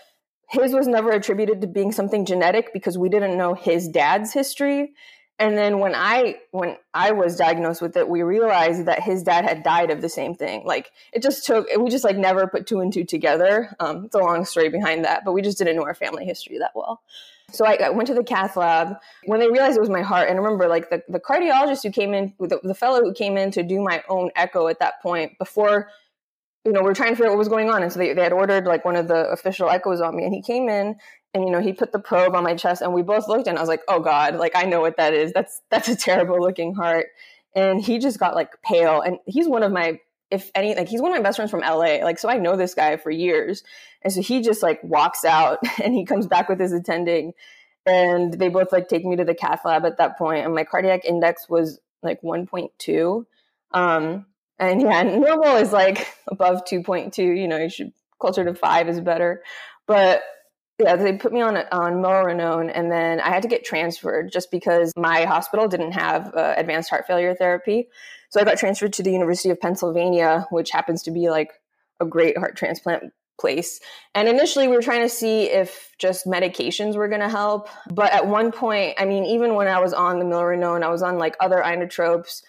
his 0.50 0.74
was 0.74 0.88
never 0.88 1.12
attributed 1.12 1.62
to 1.62 1.68
being 1.68 1.92
something 1.92 2.26
genetic 2.26 2.72
because 2.72 2.98
we 2.98 3.10
didn't 3.10 3.38
know 3.38 3.54
his 3.54 3.90
dad's 3.90 4.32
history. 4.32 4.94
And 5.38 5.58
then 5.58 5.80
when 5.80 5.94
I 5.94 6.38
when 6.52 6.78
I 6.94 7.12
was 7.12 7.36
diagnosed 7.36 7.82
with 7.82 7.98
it, 7.98 8.08
we 8.08 8.24
realized 8.24 8.86
that 8.86 9.04
his 9.04 9.22
dad 9.22 9.44
had 9.44 9.64
died 9.64 9.92
of 9.92 10.02
the 10.02 10.08
same 10.08 10.34
thing. 10.34 10.64
Like 10.66 10.92
it 11.12 11.22
just 11.22 11.46
took 11.46 11.68
we 11.78 11.90
just 11.90 12.06
like 12.06 12.16
never 12.16 12.48
put 12.48 12.68
two 12.68 12.80
and 12.80 12.94
two 12.94 13.04
together. 13.04 13.76
Um, 13.82 14.06
it's 14.06 14.16
a 14.16 14.20
long 14.20 14.46
story 14.46 14.70
behind 14.70 15.04
that, 15.04 15.26
but 15.26 15.34
we 15.34 15.42
just 15.42 15.58
didn't 15.58 15.76
know 15.76 15.84
our 15.84 15.94
family 15.94 16.24
history 16.24 16.60
that 16.60 16.72
well. 16.74 17.02
So 17.52 17.66
I, 17.66 17.78
I, 17.84 17.90
went 17.90 18.08
to 18.08 18.14
the 18.14 18.24
cath 18.24 18.58
lab 18.58 18.96
when 19.26 19.40
they 19.40 19.48
realized 19.48 19.78
it 19.78 19.82
was 19.82 19.90
my 19.90 20.02
heart. 20.02 20.30
And 20.30 20.38
remember, 20.40 20.68
like 20.68 20.90
the, 20.90 21.04
the 21.08 21.20
cardiologist 21.20 21.84
who 21.84 21.92
came 21.92 22.14
in, 22.14 22.34
the, 22.40 22.60
the 22.64 22.74
fellow 22.74 23.02
who 23.02 23.14
came 23.14 23.38
in 23.38 23.52
to 23.52 23.64
do 23.64 23.82
my 23.82 24.04
own 24.10 24.32
echo 24.36 24.68
at 24.68 24.80
that 24.80 25.02
point 25.02 25.38
before, 25.38 25.90
you 26.66 26.72
know, 26.72 26.82
we 26.82 26.90
are 26.90 26.96
trying 26.96 27.12
to 27.12 27.16
figure 27.16 27.28
out 27.28 27.32
what 27.32 27.40
was 27.40 27.48
going 27.48 27.70
on. 27.70 27.84
And 27.84 27.94
so 27.94 28.00
they, 28.00 28.14
they 28.14 28.24
had 28.24 28.34
ordered 28.34 28.66
like 28.66 28.84
one 28.84 28.96
of 28.96 29.08
the 29.08 29.30
official 29.30 29.70
echoes 29.70 30.02
on 30.02 30.16
me. 30.16 30.24
And 30.24 30.34
he 30.34 30.42
came 30.42 30.68
in 30.68 30.96
and, 31.34 31.46
you 31.46 31.52
know, 31.52 31.62
he 31.62 31.72
put 31.72 31.92
the 31.92 32.00
probe 32.00 32.36
on 32.36 32.44
my 32.44 32.56
chest 32.56 32.82
and 32.82 32.94
we 32.94 33.04
both 33.04 33.28
looked 33.28 33.48
and 33.48 33.58
I 33.58 33.62
was 33.62 33.70
like, 33.70 33.84
oh 33.88 34.00
God, 34.00 34.36
like 34.36 34.56
I 34.56 34.64
know 34.64 34.82
what 34.82 34.98
that 34.98 35.14
is. 35.14 35.32
That's, 35.32 35.62
that's 35.70 35.88
a 35.88 35.96
terrible 35.96 36.42
looking 36.42 36.74
heart. 36.74 37.08
And 37.56 37.80
he 37.80 38.00
just 38.00 38.20
got 38.20 38.36
like 38.36 38.62
pale. 38.64 39.02
And 39.02 39.20
he's 39.26 39.48
one 39.48 39.64
of 39.64 39.72
my 39.72 40.00
if 40.32 40.50
any 40.56 40.76
like 40.76 40.88
he's 40.88 41.02
one 41.02 41.12
of 41.12 41.18
my 41.18 41.22
best 41.22 41.38
friends 41.38 41.52
from 41.52 41.62
LA 41.62 41.98
like 42.04 42.18
so 42.18 42.28
I 42.28 42.38
know 42.38 42.56
this 42.56 42.74
guy 42.74 42.98
for 42.98 43.12
years 43.12 43.64
and 44.06 44.14
so 44.14 44.22
he 44.22 44.42
just 44.42 44.62
like 44.62 44.82
walks 44.84 45.26
out 45.26 45.60
and 45.84 45.94
he 45.94 46.06
comes 46.06 46.28
back 46.28 46.48
with 46.48 46.60
his 46.60 46.72
attending. 46.72 47.34
And 47.88 48.34
they 48.34 48.50
both 48.50 48.72
like 48.72 48.88
take 48.88 49.06
me 49.06 49.16
to 49.16 49.26
the 49.26 49.36
cath 49.36 49.66
lab 49.66 49.86
at 49.86 49.98
that 49.98 50.18
point 50.18 50.46
and 50.46 50.56
my 50.56 50.64
cardiac 50.64 51.06
index 51.06 51.50
was 51.50 51.80
like 52.02 52.22
1.2 52.22 53.26
um 53.72 54.26
and 54.60 54.82
yeah 54.82 55.02
normal 55.04 55.56
is 55.58 55.72
like 55.72 56.08
above 56.28 56.66
2.2 56.66 57.18
you 57.18 57.48
know 57.48 57.58
you 57.58 57.70
should 57.70 57.94
closer 58.20 58.44
to 58.44 58.56
5 58.56 58.90
is 58.90 59.02
better. 59.02 59.44
But 59.88 60.24
yeah, 60.80 60.96
they 60.96 61.14
put 61.14 61.32
me 61.32 61.42
on 61.42 61.56
on 61.56 61.94
milrinone, 62.02 62.70
and 62.74 62.92
then 62.92 63.22
I 63.22 63.30
had 63.30 63.44
to 63.44 63.48
get 63.48 63.64
transferred 63.64 64.32
just 64.32 64.52
because 64.52 64.92
my 64.98 65.24
hospital 65.24 65.68
didn't 65.70 65.94
have 65.94 66.36
uh, 66.36 66.54
advanced 66.58 66.90
heart 66.90 67.08
failure 67.08 67.34
therapy. 67.34 67.88
So 68.30 68.42
I 68.42 68.44
got 68.44 68.58
transferred 68.58 68.94
to 68.94 69.04
the 69.04 69.12
University 69.12 69.52
of 69.52 69.62
Pennsylvania, 69.62 70.48
which 70.50 70.72
happens 70.72 71.04
to 71.04 71.12
be 71.12 71.30
like 71.30 71.54
a 72.02 72.06
great 72.06 72.38
heart 72.38 72.58
transplant 72.58 73.14
place. 73.40 73.80
And 74.14 74.28
initially, 74.28 74.68
we 74.68 74.76
were 74.76 74.82
trying 74.82 75.02
to 75.02 75.10
see 75.10 75.44
if 75.44 75.92
just 76.00 76.26
medications 76.26 76.96
were 76.96 77.08
going 77.08 77.22
to 77.22 77.30
help. 77.30 77.70
But 77.92 78.14
at 78.14 78.28
one 78.28 78.52
point, 78.52 78.96
I 78.98 79.06
mean, 79.06 79.26
even 79.26 79.56
when 79.56 79.68
I 79.68 79.80
was 79.80 79.94
on 79.94 80.20
the 80.20 80.26
milrinone, 80.26 80.84
I 80.84 80.90
was 80.90 81.02
on 81.02 81.18
like 81.18 81.36
other 81.40 81.62
inotropes. 81.64 82.42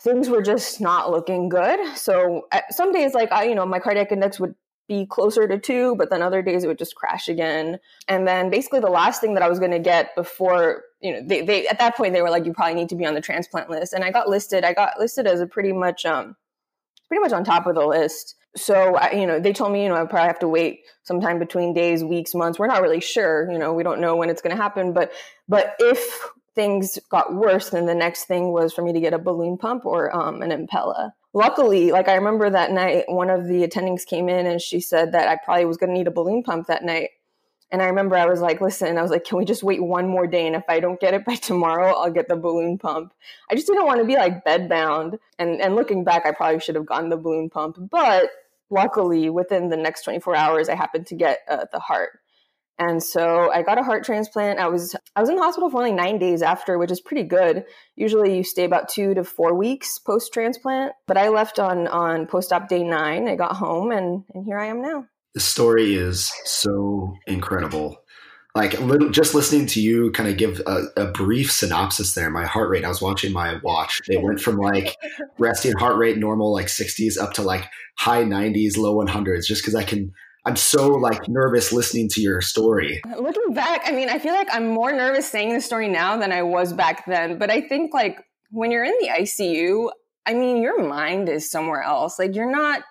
Things 0.00 0.28
were 0.28 0.42
just 0.42 0.80
not 0.80 1.10
looking 1.10 1.48
good. 1.48 1.96
So 1.96 2.46
some 2.70 2.92
days, 2.92 3.14
like 3.14 3.32
I, 3.32 3.44
you 3.44 3.54
know, 3.54 3.66
my 3.66 3.78
cardiac 3.78 4.12
index 4.12 4.38
would 4.38 4.54
be 4.88 5.06
closer 5.06 5.48
to 5.48 5.58
two, 5.58 5.96
but 5.96 6.10
then 6.10 6.22
other 6.22 6.42
days 6.42 6.62
it 6.62 6.68
would 6.68 6.78
just 6.78 6.94
crash 6.94 7.28
again. 7.28 7.80
And 8.06 8.28
then 8.28 8.50
basically 8.50 8.80
the 8.80 8.86
last 8.86 9.20
thing 9.20 9.34
that 9.34 9.42
I 9.42 9.48
was 9.48 9.58
going 9.58 9.72
to 9.72 9.80
get 9.80 10.14
before 10.14 10.84
you 11.00 11.12
know, 11.12 11.20
they, 11.24 11.42
they 11.42 11.66
at 11.68 11.78
that 11.78 11.96
point 11.96 12.12
they 12.14 12.22
were 12.22 12.30
like, 12.30 12.46
you 12.46 12.52
probably 12.52 12.74
need 12.74 12.88
to 12.88 12.96
be 12.96 13.06
on 13.06 13.14
the 13.14 13.20
transplant 13.20 13.70
list, 13.70 13.92
and 13.92 14.04
I 14.04 14.10
got 14.10 14.28
listed. 14.28 14.64
I 14.64 14.72
got 14.72 14.98
listed 14.98 15.26
as 15.26 15.40
a 15.40 15.46
pretty 15.46 15.72
much, 15.72 16.06
um, 16.06 16.36
pretty 17.08 17.20
much 17.20 17.32
on 17.32 17.44
top 17.44 17.66
of 17.66 17.74
the 17.74 17.86
list. 17.86 18.35
So 18.56 18.96
I, 18.96 19.12
you 19.12 19.26
know, 19.26 19.38
they 19.38 19.52
told 19.52 19.72
me, 19.72 19.82
you 19.82 19.88
know, 19.88 19.96
I 19.96 20.04
probably 20.04 20.28
have 20.28 20.38
to 20.40 20.48
wait 20.48 20.80
sometime 21.02 21.38
between 21.38 21.74
days, 21.74 22.02
weeks, 22.02 22.34
months. 22.34 22.58
We're 22.58 22.66
not 22.66 22.82
really 22.82 23.00
sure. 23.00 23.50
You 23.50 23.58
know, 23.58 23.72
we 23.72 23.82
don't 23.82 24.00
know 24.00 24.16
when 24.16 24.30
it's 24.30 24.40
going 24.40 24.56
to 24.56 24.62
happen, 24.62 24.92
but 24.92 25.12
but 25.48 25.74
if 25.78 26.30
things 26.54 26.98
got 27.10 27.34
worse, 27.34 27.70
then 27.70 27.86
the 27.86 27.94
next 27.94 28.24
thing 28.24 28.50
was 28.50 28.72
for 28.72 28.82
me 28.82 28.92
to 28.92 29.00
get 29.00 29.12
a 29.12 29.18
balloon 29.18 29.58
pump 29.58 29.84
or 29.84 30.14
um, 30.16 30.42
an 30.42 30.50
Impella. 30.50 31.12
Luckily, 31.34 31.92
like 31.92 32.08
I 32.08 32.14
remember 32.14 32.48
that 32.48 32.72
night, 32.72 33.04
one 33.08 33.28
of 33.28 33.46
the 33.46 33.66
attendings 33.66 34.06
came 34.06 34.28
in 34.28 34.46
and 34.46 34.60
she 34.60 34.80
said 34.80 35.12
that 35.12 35.28
I 35.28 35.36
probably 35.36 35.66
was 35.66 35.76
going 35.76 35.90
to 35.90 35.94
need 35.94 36.06
a 36.06 36.10
balloon 36.10 36.42
pump 36.42 36.66
that 36.68 36.82
night. 36.82 37.10
And 37.70 37.82
I 37.82 37.86
remember 37.86 38.16
I 38.16 38.26
was 38.26 38.40
like, 38.40 38.60
listen, 38.60 38.96
I 38.96 39.02
was 39.02 39.10
like, 39.10 39.24
can 39.24 39.38
we 39.38 39.44
just 39.44 39.62
wait 39.62 39.82
one 39.82 40.08
more 40.08 40.26
day? 40.26 40.46
And 40.46 40.56
if 40.56 40.62
I 40.68 40.80
don't 40.80 41.00
get 41.00 41.14
it 41.14 41.24
by 41.24 41.34
tomorrow, 41.34 41.92
I'll 41.94 42.10
get 42.10 42.28
the 42.28 42.36
balloon 42.36 42.78
pump. 42.78 43.12
I 43.50 43.54
just 43.54 43.66
didn't 43.66 43.84
want 43.84 44.00
to 44.00 44.06
be 44.06 44.14
like 44.14 44.44
bedbound. 44.44 45.18
And 45.38 45.60
and 45.60 45.76
looking 45.76 46.04
back, 46.04 46.24
I 46.24 46.32
probably 46.32 46.60
should 46.60 46.76
have 46.76 46.86
gotten 46.86 47.10
the 47.10 47.16
balloon 47.16 47.50
pump. 47.50 47.76
But 47.90 48.30
luckily, 48.70 49.30
within 49.30 49.68
the 49.68 49.76
next 49.76 50.02
24 50.02 50.36
hours, 50.36 50.68
I 50.68 50.74
happened 50.74 51.06
to 51.08 51.14
get 51.14 51.40
uh, 51.48 51.66
the 51.72 51.78
heart. 51.78 52.20
And 52.78 53.02
so 53.02 53.50
I 53.50 53.62
got 53.62 53.78
a 53.78 53.82
heart 53.82 54.04
transplant. 54.04 54.58
I 54.58 54.68
was 54.68 54.94
I 55.14 55.20
was 55.20 55.30
in 55.30 55.36
the 55.36 55.42
hospital 55.42 55.70
for 55.70 55.78
only 55.78 55.92
nine 55.92 56.18
days 56.18 56.42
after, 56.42 56.76
which 56.76 56.90
is 56.90 57.00
pretty 57.00 57.22
good. 57.22 57.64
Usually 57.94 58.36
you 58.36 58.44
stay 58.44 58.64
about 58.64 58.90
two 58.90 59.14
to 59.14 59.24
four 59.24 59.54
weeks 59.54 59.98
post 59.98 60.32
transplant. 60.34 60.92
But 61.06 61.16
I 61.16 61.28
left 61.28 61.58
on 61.58 61.86
on 61.86 62.26
post 62.26 62.52
op 62.52 62.68
day 62.68 62.82
nine. 62.82 63.28
I 63.28 63.36
got 63.36 63.56
home 63.56 63.92
and 63.92 64.24
and 64.34 64.44
here 64.44 64.58
I 64.58 64.66
am 64.66 64.82
now. 64.82 65.06
The 65.32 65.40
story 65.40 65.94
is 65.94 66.30
so 66.44 67.14
incredible. 67.26 67.96
Like 68.56 68.80
little, 68.80 69.10
just 69.10 69.34
listening 69.34 69.66
to 69.66 69.82
you 69.82 70.10
kind 70.12 70.30
of 70.30 70.38
give 70.38 70.62
a, 70.66 70.84
a, 70.96 71.06
brief 71.08 71.52
synopsis 71.52 72.14
there. 72.14 72.30
My 72.30 72.46
heart 72.46 72.70
rate, 72.70 72.86
I 72.86 72.88
was 72.88 73.02
watching 73.02 73.30
my 73.30 73.60
watch. 73.62 74.00
It 74.08 74.22
went 74.22 74.40
from 74.40 74.56
like 74.56 74.96
resting 75.38 75.72
heart 75.72 75.98
rate 75.98 76.16
normal, 76.16 76.54
like 76.54 76.68
60s, 76.68 77.18
up 77.18 77.34
to 77.34 77.42
like 77.42 77.68
high 77.98 78.24
90s, 78.24 78.78
low 78.78 78.96
100s, 78.96 79.44
just 79.44 79.62
because 79.62 79.74
I 79.74 79.84
can 79.84 80.10
I'm 80.46 80.56
so 80.56 80.88
like 80.88 81.28
nervous 81.28 81.72
listening 81.72 82.08
to 82.10 82.22
your 82.22 82.40
story. 82.40 83.02
Looking 83.18 83.52
back, 83.52 83.82
I 83.84 83.90
mean, 83.90 84.08
I 84.08 84.20
feel 84.20 84.32
like 84.32 84.48
I'm 84.52 84.68
more 84.68 84.92
nervous 84.92 85.28
saying 85.28 85.52
the 85.52 85.60
story 85.60 85.88
now 85.88 86.16
than 86.16 86.30
I 86.30 86.42
was 86.42 86.72
back 86.72 87.04
then. 87.04 87.36
But 87.36 87.50
I 87.50 87.60
think 87.60 87.92
like 87.92 88.24
when 88.52 88.70
you're 88.70 88.84
in 88.84 88.94
the 89.00 89.08
ICU, 89.08 89.90
I 90.24 90.34
mean, 90.34 90.62
your 90.62 90.82
mind 90.82 91.28
is 91.28 91.50
somewhere 91.50 91.82
else. 91.82 92.18
Like 92.18 92.34
you're 92.36 92.50
not. 92.50 92.82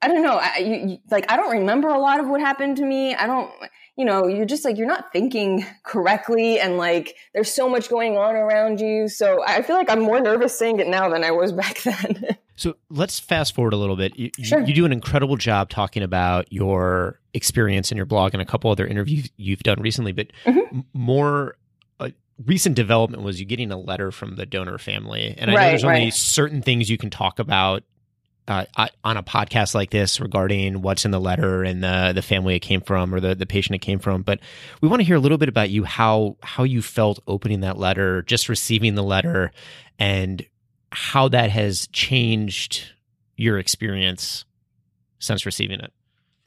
I 0.00 0.08
don't 0.08 0.22
know. 0.22 0.38
I, 0.40 0.58
you, 0.58 0.98
like 1.10 1.30
I 1.30 1.36
don't 1.36 1.50
remember 1.50 1.88
a 1.88 1.98
lot 1.98 2.20
of 2.20 2.26
what 2.26 2.40
happened 2.40 2.78
to 2.78 2.84
me. 2.86 3.14
I 3.14 3.26
don't. 3.26 3.52
You 3.96 4.04
know, 4.04 4.26
you're 4.26 4.46
just 4.46 4.64
like 4.64 4.76
you're 4.76 4.86
not 4.86 5.12
thinking 5.12 5.64
correctly, 5.82 6.60
and 6.60 6.76
like 6.76 7.16
there's 7.32 7.52
so 7.52 7.68
much 7.68 7.88
going 7.88 8.16
on 8.16 8.34
around 8.34 8.80
you. 8.80 9.08
So 9.08 9.42
I 9.46 9.62
feel 9.62 9.76
like 9.76 9.88
I'm 9.88 10.00
more 10.00 10.20
nervous 10.20 10.58
saying 10.58 10.80
it 10.80 10.86
now 10.86 11.08
than 11.08 11.24
I 11.24 11.30
was 11.30 11.52
back 11.52 11.82
then. 11.82 12.36
So 12.56 12.76
let's 12.88 13.20
fast 13.20 13.54
forward 13.54 13.74
a 13.74 13.76
little 13.76 13.96
bit. 13.96 14.18
You, 14.18 14.30
sure. 14.42 14.60
you, 14.62 14.74
do 14.74 14.86
an 14.86 14.92
incredible 14.92 15.36
job 15.36 15.68
talking 15.68 16.02
about 16.02 16.50
your 16.50 17.20
experience 17.34 17.92
in 17.92 17.96
your 17.96 18.06
blog 18.06 18.32
and 18.32 18.40
a 18.40 18.46
couple 18.46 18.70
other 18.70 18.86
interviews 18.86 19.28
you've 19.36 19.62
done 19.62 19.80
recently, 19.80 20.12
but 20.12 20.28
mm-hmm. 20.44 20.80
more 20.94 21.56
uh, 22.00 22.08
recent 22.44 22.74
development 22.74 23.22
was 23.22 23.38
you 23.38 23.46
getting 23.46 23.70
a 23.70 23.76
letter 23.76 24.10
from 24.10 24.36
the 24.36 24.46
donor 24.46 24.78
family. 24.78 25.34
And 25.36 25.50
I 25.50 25.54
right, 25.54 25.62
know 25.62 25.68
there's 25.68 25.84
only 25.84 26.04
right. 26.04 26.14
certain 26.14 26.62
things 26.62 26.88
you 26.88 26.96
can 26.96 27.10
talk 27.10 27.38
about 27.38 27.82
uh, 28.48 28.64
on 29.02 29.16
a 29.16 29.22
podcast 29.22 29.74
like 29.74 29.90
this 29.90 30.20
regarding 30.20 30.82
what's 30.82 31.04
in 31.04 31.10
the 31.10 31.20
letter 31.20 31.64
and 31.64 31.82
the 31.82 32.12
the 32.14 32.22
family 32.22 32.54
it 32.54 32.60
came 32.60 32.80
from 32.80 33.14
or 33.14 33.20
the, 33.20 33.34
the 33.34 33.46
patient 33.46 33.74
it 33.74 33.80
came 33.80 33.98
from. 33.98 34.22
But 34.22 34.40
we 34.80 34.88
want 34.88 35.00
to 35.00 35.04
hear 35.04 35.16
a 35.16 35.20
little 35.20 35.38
bit 35.38 35.48
about 35.48 35.70
you 35.70 35.84
how 35.84 36.36
how 36.42 36.64
you 36.64 36.82
felt 36.82 37.18
opening 37.26 37.60
that 37.60 37.78
letter, 37.78 38.22
just 38.22 38.48
receiving 38.48 38.94
the 38.94 39.02
letter, 39.02 39.52
and 39.98 40.44
how 40.92 41.28
that 41.28 41.50
has 41.50 41.88
changed 41.88 42.92
your 43.36 43.58
experience 43.58 44.44
since 45.18 45.44
receiving 45.44 45.80
it. 45.80 45.92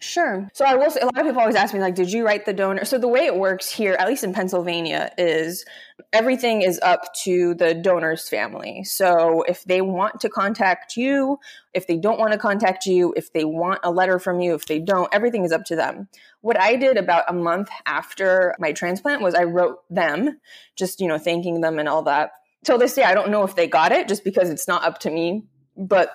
Sure. 0.01 0.49
So 0.53 0.63
I 0.63 0.75
will 0.75 0.89
say 0.89 1.01
a 1.01 1.05
lot 1.05 1.17
of 1.17 1.25
people 1.25 1.41
always 1.41 1.55
ask 1.55 1.73
me 1.73 1.81
like 1.81 1.95
did 1.95 2.11
you 2.11 2.25
write 2.25 2.45
the 2.45 2.53
donor? 2.53 2.85
So 2.85 2.97
the 2.97 3.07
way 3.07 3.25
it 3.25 3.35
works 3.35 3.69
here 3.69 3.95
at 3.99 4.07
least 4.07 4.23
in 4.23 4.33
Pennsylvania 4.33 5.11
is 5.17 5.65
everything 6.13 6.61
is 6.61 6.79
up 6.81 7.13
to 7.23 7.53
the 7.55 7.73
donor's 7.73 8.29
family. 8.29 8.85
So 8.85 9.43
if 9.43 9.65
they 9.65 9.81
want 9.81 10.21
to 10.21 10.29
contact 10.29 10.95
you, 10.95 11.37
if 11.73 11.85
they 11.85 11.97
don't 11.97 12.17
want 12.17 12.31
to 12.31 12.37
contact 12.37 12.85
you, 12.85 13.13
if 13.17 13.33
they 13.33 13.43
want 13.43 13.81
a 13.83 13.91
letter 13.91 14.19
from 14.19 14.39
you, 14.39 14.53
if 14.53 14.67
they 14.67 14.79
don't, 14.79 15.13
everything 15.13 15.43
is 15.43 15.51
up 15.51 15.65
to 15.65 15.75
them. 15.75 16.07
What 16.39 16.57
I 16.57 16.77
did 16.77 16.95
about 16.95 17.25
a 17.27 17.33
month 17.33 17.69
after 17.85 18.55
my 18.57 18.71
transplant 18.71 19.21
was 19.21 19.35
I 19.35 19.43
wrote 19.43 19.79
them 19.89 20.39
just, 20.77 21.01
you 21.01 21.09
know, 21.09 21.17
thanking 21.17 21.59
them 21.59 21.77
and 21.77 21.89
all 21.89 22.03
that 22.03 22.31
till 22.63 22.77
this 22.77 22.93
day, 22.93 23.03
I 23.03 23.13
don't 23.13 23.31
know 23.31 23.43
if 23.43 23.55
they 23.55 23.67
got 23.67 23.91
it 23.91 24.07
just 24.07 24.23
because 24.23 24.49
it's 24.49 24.67
not 24.67 24.83
up 24.83 24.99
to 24.99 25.09
me. 25.09 25.43
But 25.77 26.11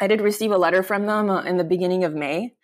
I 0.00 0.06
did 0.06 0.20
receive 0.20 0.50
a 0.50 0.58
letter 0.58 0.82
from 0.82 1.06
them 1.06 1.30
uh, 1.30 1.42
in 1.42 1.56
the 1.56 1.64
beginning 1.64 2.04
of 2.04 2.14
May. 2.14 2.54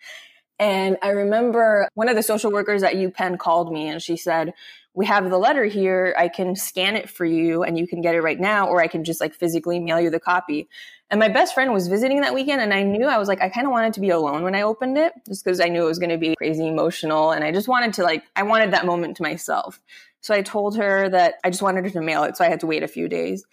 And 0.59 0.97
I 1.01 1.09
remember 1.09 1.87
one 1.93 2.09
of 2.09 2.17
the 2.17 2.23
social 2.23 2.51
workers 2.51 2.83
at 2.83 2.93
UPenn 2.93 3.39
called 3.39 3.71
me 3.71 3.87
and 3.87 4.01
she 4.01 4.17
said, 4.17 4.53
We 4.93 5.05
have 5.05 5.29
the 5.29 5.37
letter 5.37 5.63
here. 5.63 6.13
I 6.17 6.27
can 6.27 6.55
scan 6.55 6.97
it 6.97 7.09
for 7.09 7.25
you 7.25 7.63
and 7.63 7.77
you 7.77 7.87
can 7.87 8.01
get 8.01 8.13
it 8.13 8.21
right 8.21 8.39
now, 8.39 8.67
or 8.67 8.81
I 8.81 8.87
can 8.87 9.05
just 9.05 9.21
like 9.21 9.33
physically 9.33 9.79
mail 9.79 10.01
you 10.01 10.09
the 10.09 10.19
copy. 10.19 10.67
And 11.09 11.19
my 11.19 11.29
best 11.29 11.53
friend 11.53 11.71
was 11.71 11.87
visiting 11.87 12.21
that 12.21 12.35
weekend 12.35 12.61
and 12.61 12.73
I 12.73 12.83
knew 12.83 13.07
I 13.07 13.17
was 13.17 13.27
like, 13.27 13.41
I 13.41 13.49
kind 13.49 13.65
of 13.65 13.71
wanted 13.71 13.93
to 13.93 14.01
be 14.01 14.09
alone 14.09 14.43
when 14.43 14.53
I 14.53 14.61
opened 14.61 14.97
it 14.97 15.13
just 15.27 15.43
because 15.43 15.59
I 15.59 15.69
knew 15.69 15.83
it 15.83 15.87
was 15.87 15.97
going 15.97 16.11
to 16.11 16.17
be 16.17 16.35
crazy 16.35 16.67
emotional. 16.67 17.31
And 17.31 17.43
I 17.43 17.51
just 17.51 17.67
wanted 17.67 17.93
to 17.93 18.03
like, 18.03 18.23
I 18.35 18.43
wanted 18.43 18.73
that 18.73 18.85
moment 18.85 19.17
to 19.17 19.23
myself. 19.23 19.79
So 20.21 20.35
I 20.35 20.41
told 20.41 20.77
her 20.77 21.09
that 21.09 21.35
I 21.43 21.49
just 21.49 21.63
wanted 21.63 21.85
her 21.85 21.89
to 21.91 22.01
mail 22.01 22.23
it. 22.25 22.35
So 22.37 22.43
I 22.43 22.49
had 22.49 22.59
to 22.59 22.67
wait 22.67 22.83
a 22.83 22.87
few 22.87 23.07
days. 23.07 23.43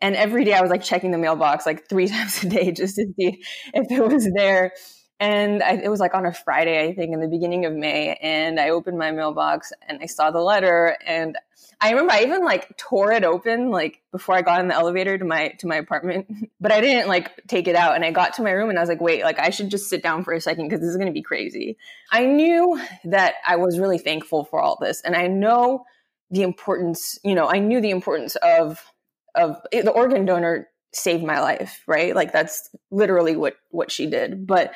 And 0.00 0.16
every 0.16 0.44
day 0.44 0.54
I 0.54 0.60
was 0.60 0.70
like 0.70 0.82
checking 0.82 1.12
the 1.12 1.18
mailbox 1.18 1.66
like 1.66 1.88
three 1.88 2.08
times 2.08 2.42
a 2.42 2.48
day 2.48 2.72
just 2.72 2.96
to 2.96 3.06
see 3.18 3.42
if 3.74 3.90
it 3.90 4.04
was 4.04 4.28
there. 4.34 4.72
And 5.24 5.62
I, 5.62 5.76
it 5.76 5.88
was 5.88 6.00
like 6.00 6.14
on 6.14 6.26
a 6.26 6.34
Friday, 6.34 6.86
I 6.86 6.94
think, 6.94 7.14
in 7.14 7.20
the 7.20 7.28
beginning 7.28 7.64
of 7.64 7.72
May. 7.72 8.14
And 8.20 8.60
I 8.60 8.68
opened 8.68 8.98
my 8.98 9.10
mailbox 9.10 9.72
and 9.88 9.98
I 10.02 10.06
saw 10.06 10.30
the 10.30 10.40
letter. 10.40 10.98
And 11.06 11.38
I 11.80 11.88
remember 11.90 12.12
I 12.12 12.24
even 12.24 12.44
like 12.44 12.76
tore 12.76 13.10
it 13.10 13.24
open 13.24 13.70
like 13.70 14.02
before 14.12 14.34
I 14.34 14.42
got 14.42 14.60
in 14.60 14.68
the 14.68 14.74
elevator 14.74 15.16
to 15.16 15.24
my 15.24 15.48
to 15.60 15.66
my 15.66 15.76
apartment, 15.76 16.26
but 16.60 16.72
I 16.72 16.82
didn't 16.82 17.08
like 17.08 17.40
take 17.48 17.68
it 17.68 17.74
out. 17.74 17.94
And 17.94 18.04
I 18.04 18.10
got 18.10 18.34
to 18.34 18.42
my 18.42 18.50
room 18.50 18.68
and 18.68 18.78
I 18.78 18.82
was 18.82 18.90
like, 18.90 19.00
wait, 19.00 19.22
like 19.22 19.38
I 19.38 19.48
should 19.48 19.70
just 19.70 19.88
sit 19.88 20.02
down 20.02 20.24
for 20.24 20.34
a 20.34 20.42
second 20.42 20.68
because 20.68 20.80
this 20.80 20.90
is 20.90 20.96
going 20.96 21.06
to 21.06 21.12
be 21.12 21.22
crazy. 21.22 21.78
I 22.12 22.26
knew 22.26 22.78
that 23.04 23.36
I 23.46 23.56
was 23.56 23.78
really 23.78 23.98
thankful 23.98 24.44
for 24.44 24.60
all 24.60 24.76
this, 24.78 25.00
and 25.00 25.16
I 25.16 25.26
know 25.26 25.86
the 26.30 26.42
importance, 26.42 27.18
you 27.24 27.34
know, 27.34 27.48
I 27.48 27.60
knew 27.60 27.80
the 27.80 27.90
importance 27.90 28.36
of 28.42 28.84
of 29.34 29.56
eh, 29.72 29.80
the 29.80 29.90
organ 29.90 30.26
donor 30.26 30.68
saved 30.92 31.24
my 31.24 31.40
life, 31.40 31.82
right? 31.86 32.14
Like 32.14 32.32
that's 32.32 32.68
literally 32.90 33.36
what 33.36 33.54
what 33.70 33.90
she 33.90 34.06
did. 34.06 34.46
But 34.46 34.72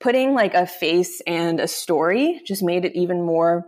putting 0.00 0.34
like 0.34 0.54
a 0.54 0.66
face 0.66 1.20
and 1.26 1.60
a 1.60 1.68
story 1.68 2.40
just 2.46 2.62
made 2.62 2.84
it 2.84 2.94
even 2.94 3.24
more 3.24 3.66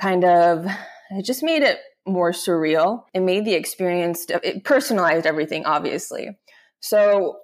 kind 0.00 0.24
of 0.24 0.66
it 1.10 1.24
just 1.24 1.42
made 1.42 1.62
it 1.62 1.78
more 2.06 2.32
surreal. 2.32 3.04
It 3.12 3.20
made 3.20 3.44
the 3.44 3.54
experience 3.54 4.26
it 4.28 4.64
personalized 4.64 5.26
everything 5.26 5.66
obviously. 5.66 6.38
So 6.80 7.36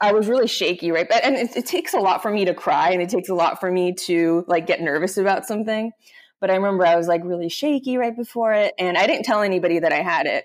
I 0.00 0.12
was 0.12 0.26
really 0.26 0.48
shaky, 0.48 0.90
right? 0.90 1.08
But 1.08 1.24
and 1.24 1.36
it, 1.36 1.56
it 1.56 1.66
takes 1.66 1.94
a 1.94 2.00
lot 2.00 2.22
for 2.22 2.30
me 2.30 2.46
to 2.46 2.54
cry 2.54 2.90
and 2.90 3.00
it 3.00 3.08
takes 3.08 3.28
a 3.28 3.34
lot 3.34 3.60
for 3.60 3.70
me 3.70 3.94
to 4.06 4.44
like 4.48 4.66
get 4.66 4.80
nervous 4.80 5.16
about 5.16 5.46
something. 5.46 5.92
But 6.40 6.50
I 6.50 6.56
remember 6.56 6.84
I 6.84 6.96
was 6.96 7.06
like 7.06 7.22
really 7.24 7.48
shaky 7.48 7.96
right 7.96 8.16
before 8.16 8.52
it, 8.52 8.74
and 8.76 8.98
I 8.98 9.06
didn't 9.06 9.24
tell 9.24 9.42
anybody 9.42 9.78
that 9.78 9.92
I 9.92 10.02
had 10.02 10.26
it. 10.26 10.44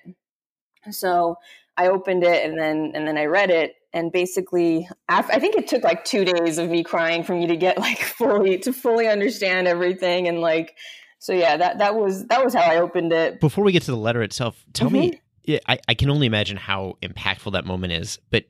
So 0.92 1.38
I 1.76 1.88
opened 1.88 2.24
it 2.24 2.48
and 2.48 2.58
then 2.58 2.92
and 2.94 3.08
then 3.08 3.18
I 3.18 3.26
read 3.26 3.50
it, 3.50 3.74
and 3.98 4.12
basically, 4.12 4.88
after, 5.10 5.34
I 5.34 5.40
think 5.40 5.56
it 5.56 5.68
took 5.68 5.84
like 5.84 6.06
two 6.06 6.24
days 6.24 6.60
of 6.60 6.70
me 6.70 6.84
crying 6.84 7.24
for 7.24 7.34
me 7.34 7.48
to 7.48 7.58
get 7.58 7.80
like 7.80 8.00
fully 8.18 8.60
to 8.60 8.72
fully 8.72 9.08
understand 9.08 9.68
everything, 9.68 10.28
and 10.28 10.40
like 10.40 10.78
so 11.20 11.34
yeah, 11.34 11.58
that 11.58 11.80
that 11.80 11.96
was 11.96 12.26
that 12.28 12.44
was 12.44 12.54
how 12.54 12.62
I 12.62 12.78
opened 12.78 13.12
it. 13.12 13.40
Before 13.40 13.64
we 13.64 13.72
get 13.72 13.84
to 13.84 13.92
the 13.92 13.98
letter 13.98 14.22
itself, 14.22 14.64
tell 14.74 14.90
mm-hmm. 14.90 15.00
me. 15.00 15.22
I, 15.66 15.80
I 15.88 15.94
can 15.94 16.10
only 16.10 16.28
imagine 16.28 16.58
how 16.58 16.98
impactful 17.02 17.54
that 17.54 17.66
moment 17.66 17.94
is, 17.94 18.20
but 18.32 18.44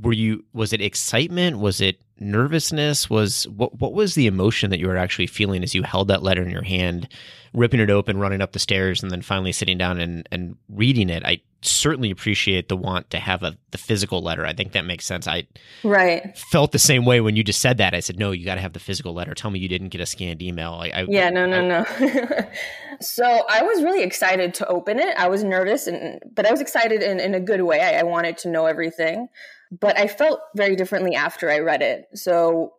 were 0.00 0.12
you 0.12 0.44
was 0.52 0.72
it 0.72 0.80
excitement? 0.80 1.58
Was 1.58 1.80
it 1.80 2.00
nervousness? 2.18 3.10
Was 3.10 3.46
what 3.48 3.78
what 3.78 3.92
was 3.92 4.14
the 4.14 4.26
emotion 4.26 4.70
that 4.70 4.78
you 4.78 4.88
were 4.88 4.96
actually 4.96 5.26
feeling 5.26 5.62
as 5.62 5.74
you 5.74 5.82
held 5.82 6.08
that 6.08 6.22
letter 6.22 6.42
in 6.42 6.50
your 6.50 6.62
hand 6.62 7.08
ripping 7.54 7.80
it 7.80 7.90
open 7.90 8.18
running 8.18 8.40
up 8.40 8.52
the 8.52 8.58
stairs 8.58 9.02
and 9.02 9.12
then 9.12 9.20
finally 9.20 9.52
sitting 9.52 9.76
down 9.76 10.00
and 10.00 10.26
and 10.32 10.56
reading 10.70 11.10
it? 11.10 11.24
I 11.24 11.42
certainly 11.60 12.10
appreciate 12.10 12.68
the 12.68 12.76
want 12.76 13.10
to 13.10 13.18
have 13.18 13.42
a 13.42 13.56
the 13.70 13.78
physical 13.78 14.22
letter. 14.22 14.46
I 14.46 14.54
think 14.54 14.72
that 14.72 14.86
makes 14.86 15.04
sense. 15.04 15.28
I 15.28 15.46
right. 15.84 16.36
felt 16.38 16.72
the 16.72 16.78
same 16.78 17.04
way 17.04 17.20
when 17.20 17.36
you 17.36 17.44
just 17.44 17.60
said 17.60 17.76
that. 17.76 17.94
I 17.94 18.00
said 18.00 18.18
no 18.18 18.30
you 18.30 18.46
got 18.46 18.54
to 18.54 18.62
have 18.62 18.72
the 18.72 18.80
physical 18.80 19.12
letter. 19.12 19.34
Tell 19.34 19.50
me 19.50 19.58
you 19.58 19.68
didn't 19.68 19.90
get 19.90 20.00
a 20.00 20.06
scanned 20.06 20.40
email. 20.40 20.72
I, 20.72 20.88
I 20.88 21.06
yeah 21.08 21.28
no 21.28 21.44
no 21.44 21.58
I, 21.58 22.06
no. 22.06 22.48
So 23.00 23.24
i 23.48 23.62
was 23.62 23.82
really 23.82 24.04
excited 24.04 24.54
to 24.54 24.66
open 24.68 25.00
it. 25.00 25.14
I 25.18 25.28
was 25.28 25.44
nervous 25.44 25.86
and 25.86 26.22
but 26.34 26.46
i 26.46 26.50
was 26.50 26.62
excited 26.62 27.02
in, 27.02 27.20
in 27.20 27.34
a 27.34 27.40
good 27.40 27.60
way. 27.62 27.80
I, 27.80 28.00
I 28.00 28.02
wanted 28.04 28.38
to 28.38 28.48
know 28.48 28.64
everything 28.64 29.28
but 29.80 29.98
I 29.98 30.06
felt 30.06 30.40
very 30.54 30.76
differently 30.76 31.14
after 31.14 31.50
I 31.50 31.60
read 31.60 31.82
it. 31.82 32.06
So 32.14 32.74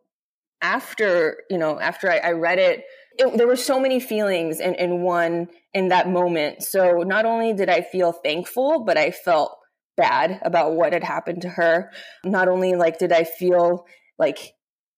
after, 0.62 1.44
you 1.50 1.58
know, 1.58 1.80
after 1.80 2.10
I, 2.10 2.18
I 2.18 2.32
read 2.32 2.60
it, 2.60 2.84
it, 3.18 3.38
there 3.38 3.48
were 3.48 3.56
so 3.56 3.80
many 3.80 4.00
feelings 4.00 4.60
in, 4.60 4.76
in 4.76 5.02
one 5.02 5.50
in 5.74 5.90
that 5.90 6.10
moment. 6.10 6.64
So 6.64 7.04
not 7.06 7.26
only 7.26 7.54
did 7.54 7.70
I 7.70 7.82
feel 7.82 8.12
thankful, 8.12 8.84
but 8.84 8.98
I 8.98 9.12
felt 9.12 9.58
bad 9.98 10.40
about 10.44 10.74
what 10.74 10.94
had 10.94 11.04
happened 11.04 11.42
to 11.44 11.50
her. 11.50 11.92
Not 12.24 12.48
only 12.48 12.76
like 12.76 13.00
did 13.00 13.12
I 13.12 13.24
feel 13.24 13.86
like 14.18 14.54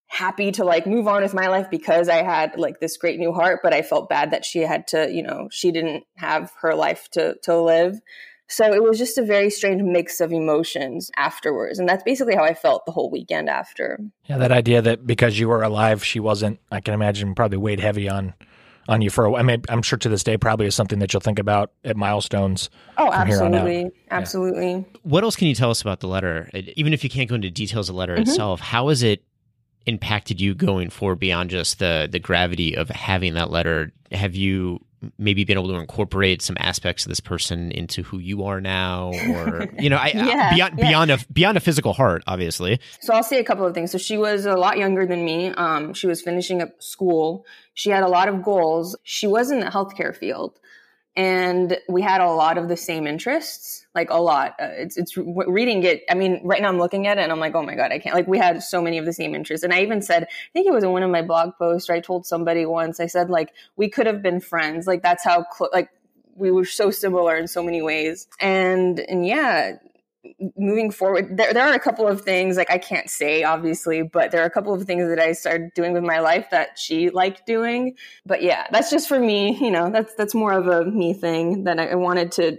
happy 0.07 0.51
to 0.51 0.63
like 0.63 0.85
move 0.85 1.07
on 1.07 1.23
with 1.23 1.33
my 1.33 1.47
life 1.47 1.69
because 1.69 2.07
I 2.07 2.23
had 2.23 2.57
like 2.57 2.79
this 2.79 2.97
great 2.97 3.19
new 3.19 3.33
heart, 3.33 3.61
but 3.63 3.73
I 3.73 3.81
felt 3.81 4.09
bad 4.09 4.31
that 4.31 4.45
she 4.45 4.59
had 4.59 4.87
to, 4.87 5.11
you 5.11 5.23
know, 5.23 5.47
she 5.51 5.71
didn't 5.71 6.03
have 6.17 6.51
her 6.61 6.75
life 6.75 7.09
to 7.13 7.35
to 7.43 7.59
live. 7.59 7.99
So 8.47 8.71
it 8.73 8.83
was 8.83 8.97
just 8.97 9.17
a 9.17 9.23
very 9.23 9.49
strange 9.49 9.81
mix 9.81 10.21
of 10.21 10.31
emotions 10.31 11.09
afterwards. 11.17 11.79
And 11.79 11.89
that's 11.89 12.03
basically 12.03 12.35
how 12.35 12.43
I 12.43 12.53
felt 12.53 12.85
the 12.85 12.91
whole 12.91 13.09
weekend 13.09 13.49
after. 13.49 13.99
Yeah, 14.25 14.37
that 14.37 14.51
idea 14.51 14.81
that 14.81 15.05
because 15.05 15.39
you 15.39 15.47
were 15.47 15.63
alive, 15.63 16.03
she 16.03 16.19
wasn't, 16.19 16.59
I 16.71 16.79
can 16.79 16.93
imagine, 16.93 17.33
probably 17.33 17.57
weighed 17.57 17.79
heavy 17.79 18.07
on 18.07 18.33
on 18.87 19.01
you 19.01 19.09
for 19.09 19.25
a 19.25 19.35
I 19.35 19.41
mean, 19.41 19.63
I'm 19.69 19.81
sure 19.81 19.97
to 19.97 20.09
this 20.09 20.23
day 20.23 20.37
probably 20.37 20.67
is 20.67 20.75
something 20.75 20.99
that 20.99 21.11
you'll 21.13 21.21
think 21.21 21.39
about 21.39 21.71
at 21.83 21.97
milestones. 21.97 22.69
Oh, 22.97 23.11
absolutely. 23.11 23.91
Absolutely. 24.11 24.71
Yeah. 24.71 24.99
What 25.03 25.23
else 25.23 25.35
can 25.35 25.47
you 25.47 25.55
tell 25.55 25.71
us 25.71 25.81
about 25.81 25.99
the 25.99 26.07
letter? 26.07 26.49
Even 26.75 26.93
if 26.93 27.03
you 27.03 27.09
can't 27.09 27.27
go 27.27 27.35
into 27.35 27.49
details 27.49 27.89
of 27.89 27.95
the 27.95 27.99
letter 27.99 28.13
mm-hmm. 28.13 28.29
itself, 28.29 28.59
how 28.59 28.89
has 28.89 29.01
it 29.01 29.23
impacted 29.87 30.41
you 30.41 30.55
going 30.55 30.89
forward 30.89 31.19
beyond 31.19 31.49
just 31.49 31.79
the 31.79 32.07
the 32.11 32.19
gravity 32.19 32.75
of 32.75 32.89
having 32.89 33.33
that 33.33 33.49
letter? 33.49 33.91
Have 34.11 34.35
you 34.35 34.84
maybe 35.17 35.43
being 35.43 35.57
able 35.59 35.69
to 35.69 35.75
incorporate 35.75 36.41
some 36.41 36.55
aspects 36.59 37.05
of 37.05 37.09
this 37.09 37.19
person 37.19 37.71
into 37.71 38.03
who 38.03 38.17
you 38.19 38.43
are 38.43 38.59
now 38.61 39.11
or 39.29 39.67
you 39.79 39.89
know 39.89 39.97
I, 39.97 40.07
Yeah, 40.15 40.53
beyond 40.53 40.79
yeah. 40.79 40.87
beyond 40.87 41.11
a 41.11 41.19
beyond 41.31 41.57
a 41.57 41.59
physical 41.59 41.93
heart 41.93 42.23
obviously 42.27 42.79
So 43.01 43.13
I'll 43.13 43.23
say 43.23 43.39
a 43.39 43.43
couple 43.43 43.65
of 43.65 43.73
things. 43.73 43.91
So 43.91 43.97
she 43.97 44.17
was 44.17 44.45
a 44.45 44.55
lot 44.55 44.77
younger 44.77 45.05
than 45.05 45.23
me. 45.23 45.49
Um, 45.49 45.93
she 45.93 46.07
was 46.07 46.21
finishing 46.21 46.61
up 46.61 46.81
school. 46.81 47.45
She 47.73 47.89
had 47.89 48.03
a 48.03 48.07
lot 48.07 48.27
of 48.29 48.43
goals. 48.43 48.95
She 49.03 49.27
was 49.27 49.51
in 49.51 49.59
the 49.59 49.67
healthcare 49.67 50.15
field, 50.15 50.59
and 51.15 51.77
we 51.87 52.01
had 52.01 52.19
a 52.19 52.29
lot 52.29 52.57
of 52.57 52.67
the 52.67 52.75
same 52.75 53.07
interests. 53.07 53.85
Like 53.95 54.09
a 54.09 54.19
lot. 54.19 54.55
Uh, 54.59 54.67
it's 54.71 54.97
it's 54.97 55.15
reading 55.15 55.83
it. 55.83 56.03
I 56.09 56.13
mean, 56.13 56.41
right 56.43 56.61
now 56.61 56.67
I'm 56.67 56.77
looking 56.77 57.07
at 57.07 57.17
it 57.17 57.21
and 57.21 57.31
I'm 57.31 57.39
like, 57.39 57.55
oh 57.55 57.63
my 57.63 57.75
god, 57.75 57.93
I 57.93 57.99
can't. 57.99 58.13
Like 58.13 58.27
we 58.27 58.37
had 58.37 58.61
so 58.61 58.81
many 58.81 58.97
of 58.97 59.05
the 59.05 59.13
same 59.13 59.33
interests. 59.33 59.63
And 59.63 59.73
I 59.73 59.81
even 59.81 60.01
said, 60.01 60.23
I 60.23 60.49
think 60.51 60.67
it 60.67 60.73
was 60.73 60.83
in 60.83 60.91
one 60.91 61.03
of 61.03 61.09
my 61.09 61.21
blog 61.21 61.53
posts. 61.57 61.89
Or 61.89 61.93
I 61.93 62.01
told 62.01 62.25
somebody 62.25 62.65
once. 62.65 62.99
I 62.99 63.05
said 63.05 63.29
like 63.29 63.53
we 63.77 63.89
could 63.89 64.05
have 64.05 64.21
been 64.21 64.41
friends. 64.41 64.85
Like 64.87 65.01
that's 65.01 65.23
how 65.23 65.43
close. 65.43 65.69
Like 65.71 65.89
we 66.35 66.51
were 66.51 66.65
so 66.65 66.91
similar 66.91 67.37
in 67.37 67.47
so 67.47 67.63
many 67.63 67.81
ways. 67.81 68.27
And 68.41 68.99
and 68.99 69.25
yeah, 69.25 69.77
moving 70.57 70.91
forward 70.91 71.37
there, 71.37 71.53
there 71.53 71.65
are 71.65 71.73
a 71.73 71.79
couple 71.79 72.07
of 72.07 72.21
things 72.21 72.57
like 72.57 72.69
i 72.71 72.77
can't 72.77 73.09
say 73.09 73.43
obviously 73.43 74.01
but 74.01 74.31
there 74.31 74.41
are 74.41 74.45
a 74.45 74.49
couple 74.49 74.73
of 74.73 74.83
things 74.83 75.07
that 75.07 75.19
i 75.19 75.31
started 75.31 75.69
doing 75.75 75.93
with 75.93 76.03
my 76.03 76.19
life 76.19 76.47
that 76.51 76.77
she 76.77 77.09
liked 77.09 77.45
doing. 77.45 77.95
But 78.25 78.41
yeah 78.41 78.67
that's 78.71 78.89
just 78.89 79.07
for 79.07 79.19
me 79.19 79.57
you 79.57 79.71
know 79.71 79.89
that's 79.89 80.13
that's 80.15 80.35
more 80.35 80.53
of 80.53 80.67
a 80.67 80.85
me 80.85 81.13
thing 81.13 81.63
that 81.65 81.79
i, 81.79 81.95
wanted 81.95 82.31
to 82.33 82.57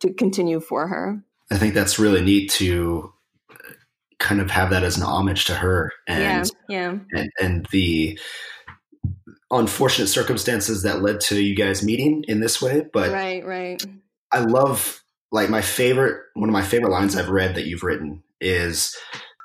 to 0.00 0.12
continue 0.12 0.60
for 0.60 0.88
her. 0.88 1.22
I 1.50 1.58
think 1.58 1.74
that's 1.74 1.98
really 1.98 2.22
neat 2.22 2.50
to 2.52 3.12
kind 4.18 4.40
of 4.40 4.50
have 4.50 4.70
that 4.70 4.84
as 4.84 4.96
an 4.96 5.02
homage 5.02 5.46
to 5.46 5.54
her 5.54 5.92
and 6.06 6.50
yeah 6.68 6.98
yeah. 7.12 7.20
and, 7.20 7.30
and 7.40 7.66
the 7.72 8.18
unfortunate 9.50 10.06
circumstances 10.06 10.82
that 10.84 11.02
led 11.02 11.20
to 11.20 11.40
you 11.40 11.56
guys 11.56 11.82
meeting 11.82 12.24
in 12.28 12.40
this 12.40 12.62
way. 12.62 12.84
But 12.92 13.10
right 13.10 13.44
right. 13.44 13.84
I 14.32 14.40
love 14.40 15.01
like 15.32 15.50
my 15.50 15.62
favorite 15.62 16.20
one 16.34 16.48
of 16.48 16.52
my 16.52 16.62
favorite 16.62 16.90
lines 16.92 17.16
I've 17.16 17.28
read 17.30 17.54
that 17.56 17.66
you've 17.66 17.82
written 17.82 18.22
is 18.40 18.96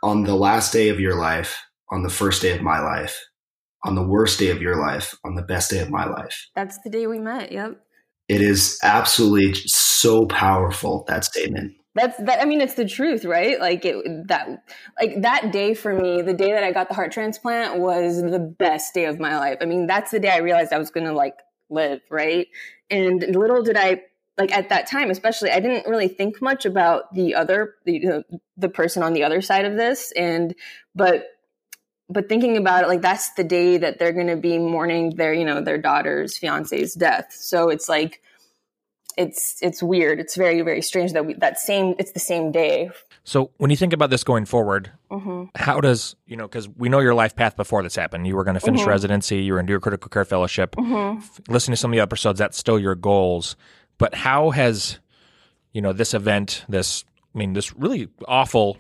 on 0.04 0.24
the 0.24 0.36
last 0.36 0.72
day 0.74 0.90
of 0.90 1.00
your 1.00 1.16
life, 1.16 1.58
on 1.90 2.04
the 2.04 2.10
first 2.10 2.42
day 2.42 2.52
of 2.56 2.62
my 2.62 2.80
life, 2.80 3.18
on 3.84 3.96
the 3.96 4.04
worst 4.08 4.38
day 4.38 4.50
of 4.52 4.62
your 4.62 4.76
life, 4.76 5.16
on 5.24 5.36
the 5.36 5.42
best 5.42 5.72
day 5.72 5.80
of 5.80 5.90
my 5.90 6.06
life. 6.06 6.48
that's 6.56 6.78
the 6.84 6.90
day 6.90 7.08
we 7.08 7.18
met 7.20 7.52
yep 7.52 7.80
It 8.28 8.42
is 8.42 8.78
absolutely 8.84 9.54
so 9.56 10.26
powerful 10.28 11.06
that 11.08 11.24
statement. 11.26 11.74
that's 11.96 12.18
that 12.18 12.42
i 12.42 12.46
mean 12.46 12.62
it's 12.62 12.76
the 12.76 12.88
truth 12.88 13.26
right 13.26 13.60
like 13.60 13.84
it 13.86 13.96
that 14.28 14.48
like 15.02 15.22
that 15.22 15.52
day 15.52 15.74
for 15.74 15.94
me 15.94 16.22
the 16.22 16.34
day 16.34 16.52
that 16.52 16.64
i 16.64 16.72
got 16.72 16.90
the 16.90 16.94
heart 16.96 17.12
transplant 17.12 17.80
was 17.80 18.22
the 18.22 18.40
best 18.60 18.94
day 18.94 19.06
of 19.06 19.20
my 19.20 19.38
life 19.38 19.58
i 19.62 19.66
mean 19.66 19.88
that's 19.88 20.12
the 20.12 20.20
day 20.20 20.30
i 20.30 20.38
realized 20.38 20.72
i 20.74 20.78
was 20.78 20.92
gonna 20.92 21.14
like 21.14 21.40
live 21.70 22.02
right 22.12 22.48
and 22.92 23.22
little 23.36 23.64
did 23.64 23.76
i 23.78 24.02
like 24.38 24.52
at 24.56 24.70
that 24.70 24.88
time 24.88 25.10
especially 25.10 25.50
i 25.52 25.60
didn't 25.60 25.88
really 25.88 26.08
think 26.08 26.42
much 26.42 26.66
about 26.66 27.14
the 27.14 27.34
other 27.36 27.76
the, 27.86 27.94
you 27.94 28.08
know, 28.08 28.24
the 28.58 28.70
person 28.70 29.04
on 29.04 29.14
the 29.14 29.24
other 29.24 29.42
side 29.42 29.66
of 29.66 29.76
this 29.76 30.12
and 30.16 30.54
but 30.96 31.26
but 32.10 32.30
thinking 32.30 32.56
about 32.58 32.84
it 32.84 32.88
like 32.88 33.02
that's 33.02 33.34
the 33.34 33.44
day 33.44 33.78
that 33.78 34.00
they're 34.00 34.14
going 34.14 34.28
to 34.28 34.38
be 34.38 34.58
mourning 34.58 35.16
their 35.16 35.34
you 35.34 35.44
know 35.46 35.62
their 35.62 35.78
daughter's 35.78 36.38
fiance's 36.38 36.94
death 36.94 37.34
so 37.34 37.70
it's 37.70 37.90
like 37.90 38.22
it's 39.18 39.58
it's 39.62 39.82
weird 39.82 40.20
it's 40.20 40.36
very 40.36 40.62
very 40.62 40.82
strange 40.82 41.14
that 41.14 41.26
we 41.26 41.34
that 41.36 41.58
same 41.60 41.96
it's 41.98 42.12
the 42.12 42.20
same 42.20 42.52
day 42.52 42.90
So 43.24 43.52
when 43.58 43.72
you 43.72 43.76
think 43.78 43.92
about 43.94 44.10
this 44.10 44.24
going 44.24 44.46
forward, 44.46 44.92
hmm 45.12 45.46
how 45.56 45.82
does 45.82 46.16
you 46.28 46.38
know 46.38 46.48
because 46.48 46.70
we 46.70 46.88
know 46.88 47.00
your 47.00 47.16
life 47.16 47.36
path 47.36 47.56
before 47.58 47.82
this 47.84 47.96
happened. 47.96 48.28
You 48.28 48.36
were 48.36 48.44
going 48.44 48.54
to 48.54 48.60
finish 48.62 48.82
Mhm. 48.84 48.88
residency. 48.88 49.38
You 49.42 49.54
were 49.54 49.60
going 49.60 49.68
to 49.68 49.74
do 49.74 49.78
a 49.78 49.80
critical 49.82 50.10
care 50.10 50.24
fellowship. 50.26 50.76
hmm 50.78 51.20
Listen 51.50 51.72
to 51.72 51.78
some 51.78 51.92
of 51.92 51.96
the 51.98 52.02
episodes. 52.02 52.38
That's 52.40 52.58
still 52.58 52.80
your 52.80 52.96
goals. 52.96 53.56
But 53.98 54.16
how 54.16 54.52
has 54.52 55.00
you 55.74 55.82
know 55.82 55.94
this 55.94 56.14
event, 56.14 56.66
this 56.70 57.06
I 57.36 57.38
mean, 57.38 57.54
this 57.54 57.76
really 57.76 58.10
awful, 58.28 58.78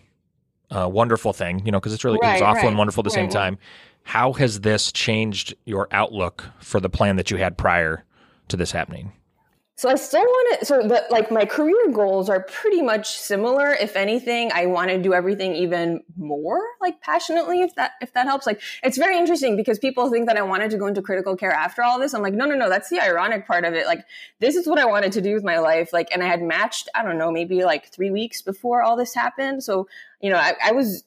uh, 0.71 0.89
wonderful 0.91 1.33
thing, 1.33 1.63
you 1.65 1.71
know, 1.71 1.79
because 1.79 1.93
it's 1.93 2.03
really 2.03 2.19
it 2.21 2.25
was 2.25 2.41
awful 2.41 2.63
right, 2.63 2.67
and 2.69 2.77
wonderful 2.77 3.01
at 3.01 3.05
the 3.05 3.11
same 3.11 3.25
right, 3.25 3.35
right. 3.35 3.43
time. 3.43 3.57
How 4.03 4.33
has 4.33 4.61
this 4.61 4.91
changed 4.91 5.53
your 5.65 5.87
outlook 5.91 6.45
for 6.59 6.79
the 6.79 6.89
plan 6.89 7.17
that 7.17 7.29
you 7.29 7.37
had 7.37 7.57
prior 7.57 8.03
to 8.47 8.57
this 8.57 8.71
happening? 8.71 9.11
So 9.77 9.89
I 9.89 9.95
still 9.95 10.21
want 10.21 10.59
to. 10.59 10.65
So 10.65 10.87
the 10.87 11.05
like 11.11 11.29
my 11.29 11.45
career 11.45 11.91
goals 11.91 12.31
are 12.31 12.41
pretty 12.41 12.81
much 12.81 13.15
similar. 13.15 13.73
If 13.73 13.95
anything, 13.95 14.51
I 14.51 14.65
want 14.65 14.89
to 14.89 14.97
do 14.99 15.13
everything 15.13 15.53
even 15.53 16.01
more 16.17 16.59
like 16.81 16.99
passionately. 16.99 17.61
If 17.61 17.75
that 17.75 17.91
if 18.01 18.11
that 18.13 18.25
helps. 18.25 18.47
Like 18.47 18.59
it's 18.81 18.97
very 18.97 19.15
interesting 19.19 19.55
because 19.55 19.77
people 19.77 20.09
think 20.09 20.27
that 20.29 20.35
I 20.35 20.41
wanted 20.41 20.71
to 20.71 20.79
go 20.79 20.87
into 20.87 21.03
critical 21.03 21.37
care 21.37 21.51
after 21.51 21.83
all 21.83 21.99
this. 21.99 22.15
I'm 22.15 22.23
like, 22.23 22.33
no, 22.33 22.45
no, 22.45 22.55
no. 22.55 22.69
That's 22.69 22.89
the 22.89 22.99
ironic 22.99 23.45
part 23.45 23.65
of 23.65 23.75
it. 23.75 23.85
Like 23.85 24.03
this 24.39 24.55
is 24.55 24.65
what 24.67 24.79
I 24.79 24.85
wanted 24.85 25.11
to 25.11 25.21
do 25.21 25.35
with 25.35 25.43
my 25.43 25.59
life. 25.59 25.93
Like, 25.93 26.07
and 26.11 26.23
I 26.23 26.27
had 26.27 26.41
matched. 26.41 26.89
I 26.95 27.03
don't 27.03 27.19
know, 27.19 27.31
maybe 27.31 27.63
like 27.63 27.89
three 27.89 28.09
weeks 28.09 28.41
before 28.41 28.81
all 28.81 28.97
this 28.97 29.13
happened. 29.13 29.63
So 29.63 29.87
you 30.21 30.31
know, 30.31 30.37
I, 30.37 30.55
I 30.65 30.71
was 30.71 31.03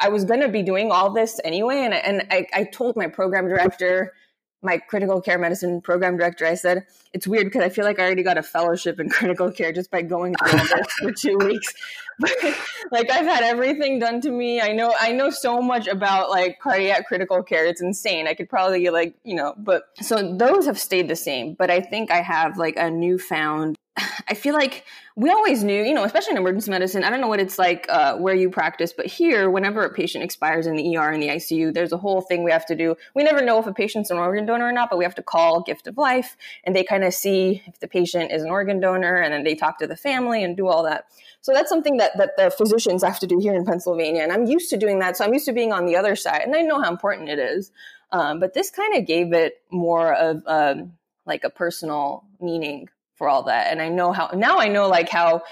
I- 0.00 0.08
was 0.08 0.24
going 0.24 0.40
to 0.40 0.48
be 0.48 0.62
doing 0.62 0.90
all 0.90 1.10
this 1.10 1.40
anyway. 1.44 1.80
And 1.80 1.92
and 1.92 2.26
I, 2.30 2.46
I 2.54 2.64
told 2.64 2.96
my 2.96 3.06
program 3.08 3.48
director 3.48 4.14
my 4.62 4.78
critical 4.78 5.20
care 5.20 5.38
medicine 5.38 5.80
program 5.80 6.16
director, 6.16 6.44
I 6.46 6.54
said, 6.54 6.86
it's 7.12 7.26
weird 7.26 7.46
because 7.46 7.62
I 7.62 7.68
feel 7.68 7.84
like 7.84 7.98
I 7.98 8.04
already 8.04 8.22
got 8.22 8.38
a 8.38 8.42
fellowship 8.42 8.98
in 8.98 9.08
critical 9.10 9.50
care 9.52 9.72
just 9.72 9.90
by 9.90 10.02
going 10.02 10.34
through 10.34 10.58
this 10.58 10.92
for 11.00 11.12
two 11.12 11.38
weeks. 11.38 11.72
like 12.90 13.10
I've 13.10 13.26
had 13.26 13.42
everything 13.42 13.98
done 13.98 14.20
to 14.22 14.30
me. 14.30 14.60
I 14.60 14.72
know 14.72 14.94
I 14.98 15.12
know 15.12 15.30
so 15.30 15.60
much 15.60 15.86
about 15.86 16.30
like 16.30 16.58
cardiac 16.60 17.06
critical 17.06 17.42
care. 17.42 17.66
It's 17.66 17.80
insane. 17.80 18.26
I 18.26 18.34
could 18.34 18.48
probably 18.48 18.88
like, 18.90 19.14
you 19.24 19.34
know, 19.34 19.54
but 19.56 19.84
so 20.00 20.36
those 20.36 20.66
have 20.66 20.78
stayed 20.78 21.08
the 21.08 21.16
same. 21.16 21.54
But 21.54 21.70
I 21.70 21.80
think 21.80 22.10
I 22.10 22.20
have 22.22 22.58
like 22.58 22.76
a 22.76 22.90
newfound 22.90 23.76
I 24.28 24.34
feel 24.34 24.54
like 24.54 24.84
we 25.16 25.30
always 25.30 25.64
knew, 25.64 25.82
you 25.82 25.94
know, 25.94 26.04
especially 26.04 26.32
in 26.32 26.36
emergency 26.36 26.70
medicine. 26.70 27.02
I 27.02 27.10
don't 27.10 27.20
know 27.20 27.28
what 27.28 27.40
it's 27.40 27.58
like 27.58 27.86
uh, 27.88 28.16
where 28.16 28.34
you 28.34 28.50
practice, 28.50 28.92
but 28.92 29.06
here, 29.06 29.50
whenever 29.50 29.82
a 29.82 29.92
patient 29.92 30.22
expires 30.22 30.66
in 30.66 30.76
the 30.76 30.96
ER 30.96 31.10
in 31.10 31.20
the 31.20 31.28
ICU, 31.28 31.74
there's 31.74 31.92
a 31.92 31.96
whole 31.96 32.20
thing 32.20 32.44
we 32.44 32.52
have 32.52 32.66
to 32.66 32.76
do. 32.76 32.94
We 33.14 33.24
never 33.24 33.42
know 33.42 33.58
if 33.58 33.66
a 33.66 33.72
patient's 33.72 34.10
an 34.10 34.18
organ 34.18 34.46
donor 34.46 34.66
or 34.66 34.72
not, 34.72 34.90
but 34.90 34.98
we 34.98 35.04
have 35.04 35.16
to 35.16 35.22
call 35.22 35.62
Gift 35.62 35.86
of 35.86 35.98
Life, 35.98 36.36
and 36.64 36.74
they 36.74 36.84
kind 36.84 37.04
of 37.04 37.14
see 37.14 37.62
if 37.66 37.80
the 37.80 37.88
patient 37.88 38.30
is 38.30 38.42
an 38.42 38.50
organ 38.50 38.80
donor, 38.80 39.16
and 39.16 39.32
then 39.32 39.44
they 39.44 39.54
talk 39.54 39.78
to 39.78 39.86
the 39.86 39.96
family 39.96 40.44
and 40.44 40.56
do 40.56 40.68
all 40.68 40.84
that. 40.84 41.06
So 41.40 41.52
that's 41.52 41.68
something 41.68 41.96
that 41.98 42.07
that 42.16 42.36
the 42.36 42.50
physicians 42.50 43.02
have 43.02 43.18
to 43.20 43.26
do 43.26 43.38
here 43.38 43.54
in 43.54 43.64
Pennsylvania, 43.64 44.22
and 44.22 44.32
I'm 44.32 44.46
used 44.46 44.70
to 44.70 44.76
doing 44.76 44.98
that. 45.00 45.16
So 45.16 45.24
I'm 45.24 45.32
used 45.32 45.46
to 45.46 45.52
being 45.52 45.72
on 45.72 45.86
the 45.86 45.96
other 45.96 46.16
side, 46.16 46.42
and 46.42 46.54
I 46.54 46.62
know 46.62 46.80
how 46.80 46.90
important 46.90 47.28
it 47.28 47.38
is. 47.38 47.70
Um, 48.10 48.40
but 48.40 48.54
this 48.54 48.70
kind 48.70 48.96
of 48.96 49.06
gave 49.06 49.32
it 49.32 49.60
more 49.70 50.14
of 50.14 50.42
um, 50.46 50.92
like 51.26 51.44
a 51.44 51.50
personal 51.50 52.24
meaning 52.40 52.88
for 53.18 53.28
all 53.28 53.42
that 53.42 53.66
and 53.70 53.82
i 53.82 53.88
know 53.88 54.12
how 54.12 54.30
now 54.34 54.58
i 54.58 54.68
know 54.68 54.88
like 54.88 55.08
how 55.08 55.42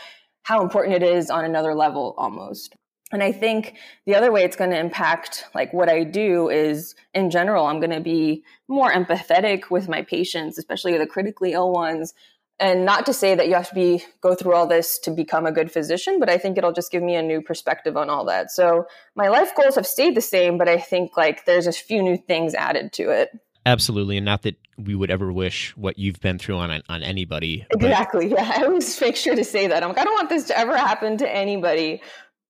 how 0.42 0.62
important 0.62 0.94
it 0.94 1.02
is 1.02 1.30
on 1.30 1.44
another 1.44 1.74
level 1.74 2.14
almost 2.16 2.74
and 3.12 3.22
i 3.22 3.30
think 3.30 3.74
the 4.06 4.14
other 4.14 4.32
way 4.32 4.44
it's 4.44 4.56
going 4.56 4.70
to 4.70 4.78
impact 4.78 5.44
like 5.54 5.72
what 5.72 5.88
i 5.88 6.04
do 6.04 6.48
is 6.48 6.94
in 7.12 7.28
general 7.28 7.66
i'm 7.66 7.80
going 7.80 7.90
to 7.90 8.00
be 8.00 8.42
more 8.68 8.90
empathetic 8.90 9.68
with 9.68 9.88
my 9.88 10.00
patients 10.02 10.58
especially 10.58 10.96
the 10.96 11.06
critically 11.06 11.52
ill 11.52 11.72
ones 11.72 12.14
and 12.58 12.84
not 12.86 13.04
to 13.06 13.12
say 13.12 13.34
that 13.34 13.48
you 13.48 13.54
have 13.54 13.68
to 13.68 13.74
be 13.74 14.02
go 14.20 14.34
through 14.34 14.54
all 14.54 14.66
this 14.66 14.98
to 14.98 15.10
become 15.10 15.44
a 15.46 15.52
good 15.52 15.70
physician 15.70 16.18
but 16.18 16.28
i 16.30 16.38
think 16.38 16.56
it'll 16.56 16.72
just 16.72 16.90
give 16.90 17.02
me 17.02 17.14
a 17.14 17.22
new 17.22 17.40
perspective 17.42 17.96
on 17.96 18.08
all 18.08 18.24
that 18.24 18.50
so 18.50 18.86
my 19.14 19.28
life 19.28 19.54
goals 19.54 19.74
have 19.74 19.86
stayed 19.86 20.14
the 20.14 20.20
same 20.22 20.56
but 20.58 20.68
i 20.68 20.78
think 20.78 21.16
like 21.16 21.44
there's 21.44 21.66
a 21.66 21.72
few 21.72 22.02
new 22.02 22.16
things 22.16 22.54
added 22.54 22.92
to 22.92 23.10
it 23.10 23.30
Absolutely, 23.66 24.16
and 24.16 24.24
not 24.24 24.42
that 24.42 24.54
we 24.78 24.94
would 24.94 25.10
ever 25.10 25.32
wish 25.32 25.76
what 25.76 25.98
you've 25.98 26.20
been 26.20 26.38
through 26.38 26.54
on 26.58 26.82
on 26.88 27.02
anybody. 27.02 27.66
but- 27.68 27.82
Exactly. 27.82 28.28
Yeah. 28.30 28.52
I 28.58 28.62
always 28.62 29.00
make 29.00 29.16
sure 29.16 29.34
to 29.34 29.42
say 29.42 29.66
that. 29.66 29.82
I'm 29.82 29.88
like, 29.88 29.98
I 29.98 30.04
don't 30.04 30.14
want 30.14 30.28
this 30.28 30.44
to 30.44 30.56
ever 30.56 30.76
happen 30.76 31.16
to 31.16 31.28
anybody, 31.28 32.00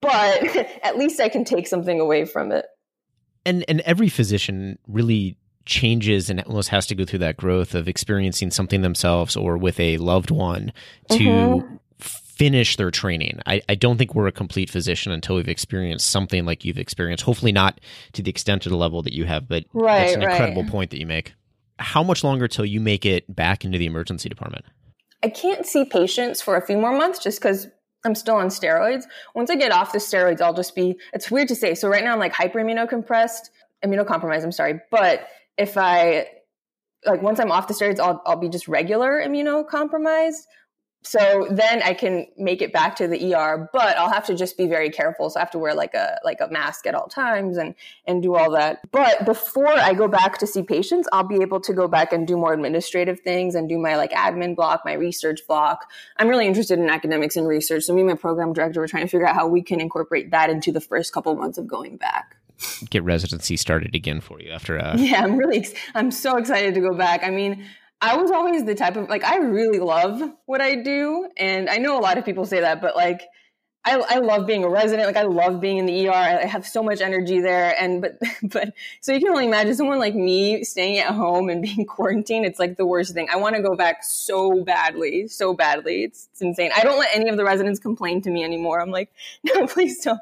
but 0.02 0.44
at 0.82 0.98
least 0.98 1.18
I 1.18 1.30
can 1.30 1.44
take 1.46 1.68
something 1.68 2.00
away 2.00 2.26
from 2.26 2.52
it. 2.52 2.66
and 3.46 3.64
and 3.66 3.80
every 3.86 4.10
physician 4.10 4.78
really 4.86 5.38
changes 5.66 6.30
and 6.30 6.40
almost 6.42 6.68
has 6.70 6.86
to 6.86 6.94
go 6.94 7.04
through 7.04 7.18
that 7.20 7.36
growth 7.36 7.74
of 7.74 7.88
experiencing 7.88 8.50
something 8.50 8.82
themselves 8.82 9.36
or 9.36 9.56
with 9.58 9.78
a 9.80 9.96
loved 9.98 10.30
one 10.30 10.72
to 11.10 11.24
Mhm. 11.24 11.78
finish 11.98 12.76
their 12.76 12.90
training. 12.90 13.40
I, 13.46 13.62
I 13.68 13.74
don't 13.74 13.96
think 13.96 14.14
we're 14.14 14.26
a 14.26 14.32
complete 14.32 14.68
physician 14.70 15.10
until 15.12 15.36
we've 15.36 15.48
experienced 15.48 16.08
something 16.08 16.44
like 16.44 16.64
you've 16.64 16.78
experienced. 16.78 17.24
Hopefully 17.24 17.52
not 17.52 17.80
to 18.12 18.22
the 18.22 18.30
extent 18.30 18.62
to 18.62 18.68
the 18.68 18.76
level 18.76 19.02
that 19.02 19.14
you 19.14 19.24
have, 19.24 19.48
but 19.48 19.64
Right, 19.72 19.98
that's 20.00 20.14
an 20.14 20.20
right. 20.20 20.30
incredible 20.32 20.64
point 20.70 20.90
that 20.90 21.00
you 21.00 21.06
make. 21.06 21.32
How 21.78 22.02
much 22.02 22.22
longer 22.22 22.46
till 22.48 22.64
you 22.66 22.80
make 22.80 23.04
it 23.06 23.24
back 23.34 23.64
into 23.64 23.78
the 23.78 23.86
emergency 23.86 24.28
department? 24.28 24.64
I 25.22 25.28
can't 25.30 25.66
see 25.66 25.84
patients 25.86 26.40
for 26.42 26.56
a 26.56 26.64
few 26.64 26.76
more 26.78 26.96
months 26.96 27.18
just 27.22 27.40
because 27.40 27.68
I'm 28.04 28.14
still 28.14 28.36
on 28.36 28.48
steroids. 28.48 29.04
Once 29.34 29.50
I 29.50 29.56
get 29.56 29.72
off 29.72 29.92
the 29.92 29.98
steroids, 29.98 30.40
I'll 30.40 30.54
just 30.54 30.74
be, 30.74 30.96
it's 31.14 31.30
weird 31.30 31.48
to 31.48 31.56
say. 31.56 31.74
So 31.74 31.88
right 31.88 32.04
now 32.04 32.12
I'm 32.12 32.18
like 32.18 32.34
hyperimmunocompressed, 32.34 33.48
immunocompromised, 33.84 34.42
I'm 34.44 34.52
sorry. 34.52 34.80
But 34.90 35.26
if 35.58 35.76
I, 35.76 36.26
like 37.04 37.22
once 37.22 37.40
I'm 37.40 37.52
off 37.52 37.68
the 37.68 37.74
steroids, 37.74 38.00
I'll, 38.00 38.22
I'll 38.26 38.36
be 38.36 38.48
just 38.48 38.68
regular 38.68 39.22
immunocompromised. 39.24 40.42
so 41.02 41.46
then 41.50 41.82
I 41.84 41.94
can 41.94 42.26
make 42.36 42.60
it 42.60 42.72
back 42.72 42.96
to 42.96 43.06
the 43.06 43.32
ER, 43.32 43.70
but 43.72 43.96
I'll 43.96 44.10
have 44.10 44.26
to 44.26 44.34
just 44.34 44.56
be 44.56 44.66
very 44.66 44.90
careful. 44.90 45.30
So 45.30 45.38
I 45.38 45.42
have 45.42 45.52
to 45.52 45.58
wear 45.58 45.72
like 45.72 45.94
a 45.94 46.18
like 46.24 46.40
a 46.40 46.48
mask 46.48 46.84
at 46.84 46.96
all 46.96 47.06
times 47.06 47.58
and 47.58 47.76
and 48.06 48.20
do 48.22 48.34
all 48.34 48.50
that. 48.52 48.80
But 48.90 49.24
before 49.24 49.68
I 49.68 49.94
go 49.94 50.08
back 50.08 50.38
to 50.38 50.48
see 50.48 50.64
patients, 50.64 51.08
I'll 51.12 51.22
be 51.22 51.42
able 51.42 51.60
to 51.60 51.72
go 51.72 51.86
back 51.86 52.12
and 52.12 52.26
do 52.26 52.36
more 52.36 52.52
administrative 52.52 53.20
things 53.20 53.54
and 53.54 53.68
do 53.68 53.78
my 53.78 53.94
like 53.96 54.10
admin 54.10 54.56
block, 54.56 54.82
my 54.84 54.94
research 54.94 55.46
block. 55.46 55.88
I'm 56.16 56.26
really 56.28 56.48
interested 56.48 56.78
in 56.80 56.90
academics 56.90 57.36
and 57.36 57.46
research. 57.46 57.84
So 57.84 57.94
me 57.94 58.00
and 58.00 58.10
my 58.10 58.16
program 58.16 58.52
director 58.52 58.80
were 58.80 58.88
trying 58.88 59.04
to 59.04 59.08
figure 59.08 59.28
out 59.28 59.36
how 59.36 59.46
we 59.46 59.62
can 59.62 59.80
incorporate 59.80 60.32
that 60.32 60.50
into 60.50 60.72
the 60.72 60.80
first 60.80 61.12
couple 61.12 61.32
months 61.36 61.56
of 61.56 61.68
going 61.68 61.98
back. 61.98 62.36
Get 62.90 63.04
residency 63.04 63.56
started 63.56 63.94
again 63.94 64.20
for 64.20 64.40
you 64.40 64.50
after. 64.50 64.76
a 64.76 64.96
Yeah, 64.96 65.22
I'm 65.22 65.36
really 65.36 65.66
I'm 65.94 66.10
so 66.10 66.36
excited 66.36 66.74
to 66.74 66.80
go 66.80 66.94
back. 66.94 67.22
I 67.24 67.30
mean. 67.30 67.64
I 67.98 68.14
was 68.18 68.30
always 68.30 68.66
the 68.66 68.74
type 68.74 68.96
of 68.96 69.08
like 69.08 69.24
I 69.24 69.38
really 69.38 69.78
love 69.78 70.20
what 70.44 70.60
I 70.60 70.74
do, 70.74 71.30
and 71.38 71.70
I 71.70 71.78
know 71.78 71.98
a 71.98 72.02
lot 72.02 72.18
of 72.18 72.26
people 72.26 72.44
say 72.44 72.60
that, 72.60 72.82
but 72.82 72.94
like 72.94 73.22
I, 73.86 74.16
I 74.16 74.18
love 74.18 74.46
being 74.46 74.64
a 74.64 74.68
resident. 74.68 75.06
Like 75.06 75.16
I 75.16 75.22
love 75.22 75.60
being 75.60 75.78
in 75.78 75.86
the 75.86 76.08
ER. 76.08 76.12
I 76.12 76.44
have 76.44 76.66
so 76.66 76.82
much 76.82 77.00
energy 77.00 77.40
there. 77.40 77.72
And 77.78 78.02
but 78.02 78.18
but 78.42 78.74
so 79.00 79.12
you 79.12 79.20
can 79.20 79.28
only 79.28 79.46
imagine 79.46 79.74
someone 79.76 80.00
like 80.00 80.14
me 80.14 80.64
staying 80.64 80.98
at 80.98 81.14
home 81.14 81.48
and 81.48 81.62
being 81.62 81.86
quarantined. 81.88 82.44
It's 82.44 82.58
like 82.58 82.76
the 82.76 82.84
worst 82.84 83.14
thing. 83.14 83.28
I 83.32 83.36
want 83.36 83.54
to 83.54 83.62
go 83.62 83.76
back 83.76 84.02
so 84.02 84.64
badly, 84.64 85.28
so 85.28 85.54
badly. 85.54 86.02
It's, 86.02 86.28
it's 86.32 86.42
insane. 86.42 86.72
I 86.76 86.82
don't 86.82 86.98
let 86.98 87.10
any 87.14 87.30
of 87.30 87.36
the 87.36 87.44
residents 87.44 87.78
complain 87.78 88.20
to 88.22 88.30
me 88.30 88.42
anymore. 88.42 88.80
I'm 88.80 88.90
like, 88.90 89.12
no, 89.44 89.66
please 89.68 90.02
don't. 90.02 90.20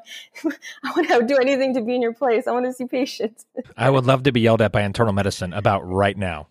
I 0.83 0.91
want 0.95 1.09
to 1.09 1.25
do 1.25 1.37
anything 1.37 1.73
to 1.73 1.81
be 1.81 1.95
in 1.95 2.01
your 2.03 2.13
place. 2.13 2.47
I 2.47 2.51
want 2.51 2.67
to 2.67 2.73
see 2.73 2.85
patients. 2.85 3.45
I 3.75 3.89
would 3.89 4.05
love 4.05 4.23
to 4.23 4.31
be 4.31 4.41
yelled 4.41 4.61
at 4.61 4.71
by 4.71 4.83
internal 4.83 5.13
medicine 5.13 5.53
about 5.53 5.81
right 5.81 6.15
now. 6.15 6.47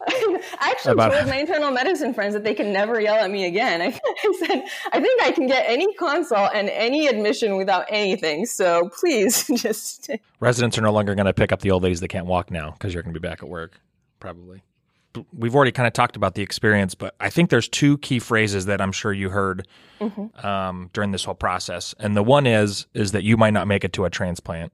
I 0.60 0.70
actually 0.70 0.92
about 0.92 1.12
told 1.12 1.28
my 1.28 1.36
internal 1.36 1.70
medicine 1.70 2.14
friends 2.14 2.34
that 2.34 2.44
they 2.44 2.54
can 2.54 2.72
never 2.72 3.00
yell 3.00 3.16
at 3.16 3.30
me 3.30 3.46
again. 3.46 3.80
I, 3.80 3.86
I 3.86 4.46
said, 4.46 4.64
I 4.92 5.00
think 5.00 5.22
I 5.22 5.30
can 5.30 5.46
get 5.46 5.64
any 5.68 5.92
consult 5.94 6.50
and 6.54 6.68
any 6.68 7.03
admission 7.06 7.56
without 7.56 7.86
anything. 7.88 8.46
So 8.46 8.88
please 8.88 9.46
just. 9.56 10.10
Residents 10.40 10.78
are 10.78 10.82
no 10.82 10.92
longer 10.92 11.14
going 11.14 11.26
to 11.26 11.34
pick 11.34 11.52
up 11.52 11.60
the 11.60 11.70
old 11.70 11.82
ladies 11.82 12.00
that 12.00 12.08
can't 12.08 12.26
walk 12.26 12.50
now 12.50 12.72
because 12.72 12.94
you're 12.94 13.02
going 13.02 13.14
to 13.14 13.20
be 13.20 13.26
back 13.26 13.42
at 13.42 13.48
work, 13.48 13.80
probably. 14.20 14.62
We've 15.32 15.54
already 15.54 15.70
kind 15.70 15.86
of 15.86 15.92
talked 15.92 16.16
about 16.16 16.34
the 16.34 16.42
experience, 16.42 16.96
but 16.96 17.14
I 17.20 17.30
think 17.30 17.50
there's 17.50 17.68
two 17.68 17.98
key 17.98 18.18
phrases 18.18 18.66
that 18.66 18.80
I'm 18.80 18.90
sure 18.90 19.12
you 19.12 19.30
heard 19.30 19.68
mm-hmm. 20.00 20.44
um, 20.44 20.90
during 20.92 21.12
this 21.12 21.22
whole 21.22 21.36
process, 21.36 21.94
and 22.00 22.16
the 22.16 22.22
one 22.22 22.48
is 22.48 22.86
is 22.94 23.12
that 23.12 23.22
you 23.22 23.36
might 23.36 23.52
not 23.52 23.68
make 23.68 23.84
it 23.84 23.92
to 23.92 24.06
a 24.06 24.10
transplant, 24.10 24.72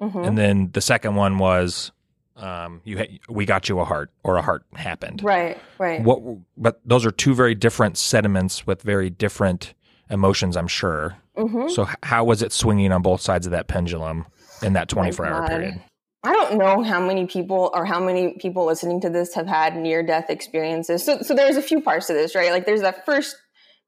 mm-hmm. 0.00 0.18
and 0.24 0.38
then 0.38 0.70
the 0.72 0.80
second 0.80 1.16
one 1.16 1.36
was 1.36 1.92
um, 2.36 2.82
you 2.84 2.98
ha- 2.98 3.18
we 3.28 3.46
got 3.46 3.68
you 3.68 3.80
a 3.80 3.84
heart 3.84 4.10
or 4.22 4.36
a 4.36 4.42
heart 4.42 4.64
happened. 4.74 5.22
Right, 5.22 5.58
right. 5.78 6.02
What? 6.02 6.20
But 6.56 6.80
those 6.84 7.06
are 7.06 7.10
two 7.10 7.34
very 7.34 7.54
different 7.54 7.96
sediments 7.96 8.66
with 8.66 8.82
very 8.82 9.10
different 9.10 9.74
emotions, 10.10 10.56
I'm 10.56 10.68
sure. 10.68 11.16
Mm-hmm. 11.36 11.68
So, 11.68 11.86
how 12.02 12.24
was 12.24 12.42
it 12.42 12.52
swinging 12.52 12.92
on 12.92 13.02
both 13.02 13.20
sides 13.20 13.46
of 13.46 13.52
that 13.52 13.68
pendulum 13.68 14.26
in 14.62 14.72
that 14.74 14.88
24 14.88 15.26
hour 15.26 15.48
period? 15.48 15.82
I 16.22 16.32
don't 16.32 16.58
know 16.58 16.82
how 16.82 17.00
many 17.00 17.26
people 17.26 17.70
or 17.72 17.84
how 17.84 18.00
many 18.00 18.36
people 18.40 18.66
listening 18.66 19.00
to 19.02 19.10
this 19.10 19.34
have 19.34 19.46
had 19.46 19.76
near 19.76 20.02
death 20.02 20.28
experiences. 20.28 21.04
So, 21.04 21.20
so 21.22 21.34
there's 21.34 21.56
a 21.56 21.62
few 21.62 21.80
parts 21.80 22.08
to 22.08 22.14
this, 22.14 22.34
right? 22.34 22.50
Like, 22.50 22.66
there's 22.66 22.80
that 22.80 23.06
first 23.06 23.36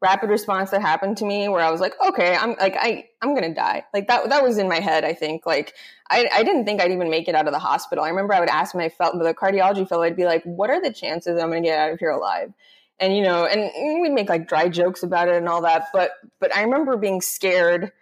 rapid 0.01 0.31
response 0.31 0.71
that 0.71 0.81
happened 0.81 1.17
to 1.17 1.25
me 1.25 1.49
where 1.49 1.61
I 1.61 1.71
was 1.71 1.81
like, 1.81 1.95
okay, 2.07 2.37
I'm 2.37 2.51
like, 2.61 2.77
I, 2.79 3.09
I'm 3.21 3.35
going 3.35 3.49
to 3.49 3.55
die. 3.55 3.85
Like 3.93 4.07
that, 4.09 4.29
that 4.29 4.45
was 4.45 4.59
in 4.59 4.69
my 4.69 4.79
head. 4.79 5.05
I 5.05 5.13
think 5.13 5.45
like, 5.45 5.75
I, 6.09 6.29
I 6.33 6.43
didn't 6.45 6.65
think 6.65 6.81
I'd 6.81 6.93
even 6.93 7.11
make 7.11 7.27
it 7.27 7.35
out 7.35 7.47
of 7.47 7.53
the 7.53 7.59
hospital. 7.59 8.05
I 8.05 8.09
remember 8.09 8.35
I 8.35 8.41
would 8.41 8.49
ask 8.49 8.75
my 8.75 8.89
fellow, 8.89 9.23
the 9.23 9.35
cardiology 9.35 9.89
fellow, 9.89 10.05
I'd 10.05 10.17
be 10.17 10.25
like, 10.25 10.45
what 10.45 10.71
are 10.71 10.81
the 10.81 10.93
chances 10.93 11.41
I'm 11.41 11.51
going 11.51 11.63
to 11.63 11.69
get 11.69 11.79
out 11.79 11.91
of 11.93 11.99
here 11.99 12.11
alive? 12.11 12.53
And 13.01 13.17
you 13.17 13.23
know 13.23 13.47
and 13.47 14.01
we'd 14.01 14.13
make 14.13 14.29
like 14.29 14.49
dry 14.49 14.69
jokes 14.69 15.03
about 15.03 15.29
it 15.29 15.37
and 15.37 15.49
all 15.49 15.63
that 15.63 15.87
but 15.93 16.13
but 16.41 16.55
i 16.57 16.63
remember 16.63 16.97
being 16.97 17.21
scared 17.21 17.93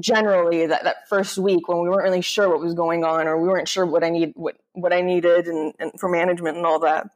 generally 0.00 0.66
that, 0.66 0.84
that 0.84 1.08
first 1.08 1.36
week 1.36 1.68
when 1.68 1.82
we 1.82 1.88
weren't 1.88 2.04
really 2.04 2.22
sure 2.22 2.48
what 2.48 2.60
was 2.60 2.74
going 2.74 3.04
on 3.04 3.26
or 3.28 3.40
we 3.40 3.48
weren't 3.48 3.68
sure 3.68 3.84
what 3.84 4.02
i 4.02 4.10
need 4.10 4.32
what 4.36 4.56
what 4.72 4.92
i 4.92 5.00
needed 5.00 5.46
and, 5.46 5.74
and 5.78 5.92
for 5.98 6.08
management 6.08 6.56
and 6.56 6.66
all 6.66 6.80
that. 6.80 7.08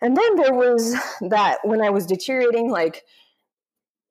And 0.00 0.16
then 0.16 0.34
there 0.36 0.54
was 0.54 0.96
that 1.20 1.58
when 1.64 1.82
i 1.82 1.90
was 1.90 2.06
deteriorating 2.06 2.70
like 2.70 3.04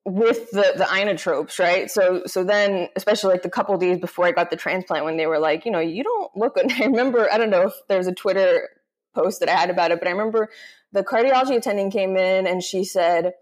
with 0.04 0.50
the 0.50 0.72
the 0.76 0.84
inotropes 0.84 1.58
right? 1.58 1.90
So 1.90 2.22
so 2.26 2.44
then 2.44 2.88
especially 2.96 3.32
like 3.32 3.42
the 3.42 3.50
couple 3.50 3.76
days 3.78 3.98
before 3.98 4.26
i 4.26 4.32
got 4.32 4.50
the 4.50 4.56
transplant 4.56 5.04
when 5.04 5.16
they 5.16 5.26
were 5.26 5.38
like 5.38 5.64
you 5.64 5.72
know 5.72 5.80
you 5.80 6.04
don't 6.04 6.36
look 6.36 6.54
good. 6.54 6.70
I 6.80 6.84
remember 6.84 7.28
i 7.32 7.38
don't 7.38 7.50
know 7.50 7.62
if 7.62 7.74
there's 7.88 8.06
a 8.06 8.14
twitter 8.14 8.68
post 9.14 9.40
that 9.40 9.48
i 9.48 9.52
had 9.52 9.70
about 9.70 9.90
it 9.90 9.98
but 9.98 10.08
i 10.08 10.10
remember 10.10 10.48
the 10.92 11.02
cardiology 11.02 11.56
attending 11.56 11.90
came 11.90 12.16
in 12.16 12.46
and 12.46 12.62
she 12.62 12.84
said, 12.84 13.32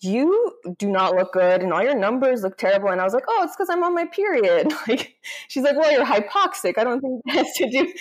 you 0.00 0.52
do 0.78 0.90
not 0.90 1.14
look 1.14 1.32
good 1.32 1.62
and 1.62 1.72
all 1.72 1.82
your 1.82 1.94
numbers 1.94 2.42
look 2.42 2.58
terrible. 2.58 2.90
And 2.90 3.00
I 3.00 3.04
was 3.04 3.14
like, 3.14 3.24
oh, 3.26 3.42
it's 3.44 3.56
because 3.56 3.70
I'm 3.70 3.82
on 3.82 3.94
my 3.94 4.06
period. 4.06 4.72
Like, 4.86 5.14
she's 5.48 5.62
like, 5.62 5.76
well, 5.76 5.90
you're 5.90 6.04
hypoxic. 6.04 6.76
I 6.76 6.84
don't 6.84 7.00
think 7.00 7.22
that 7.24 7.36
has 7.36 7.52
to 7.56 7.70
do. 7.70 7.92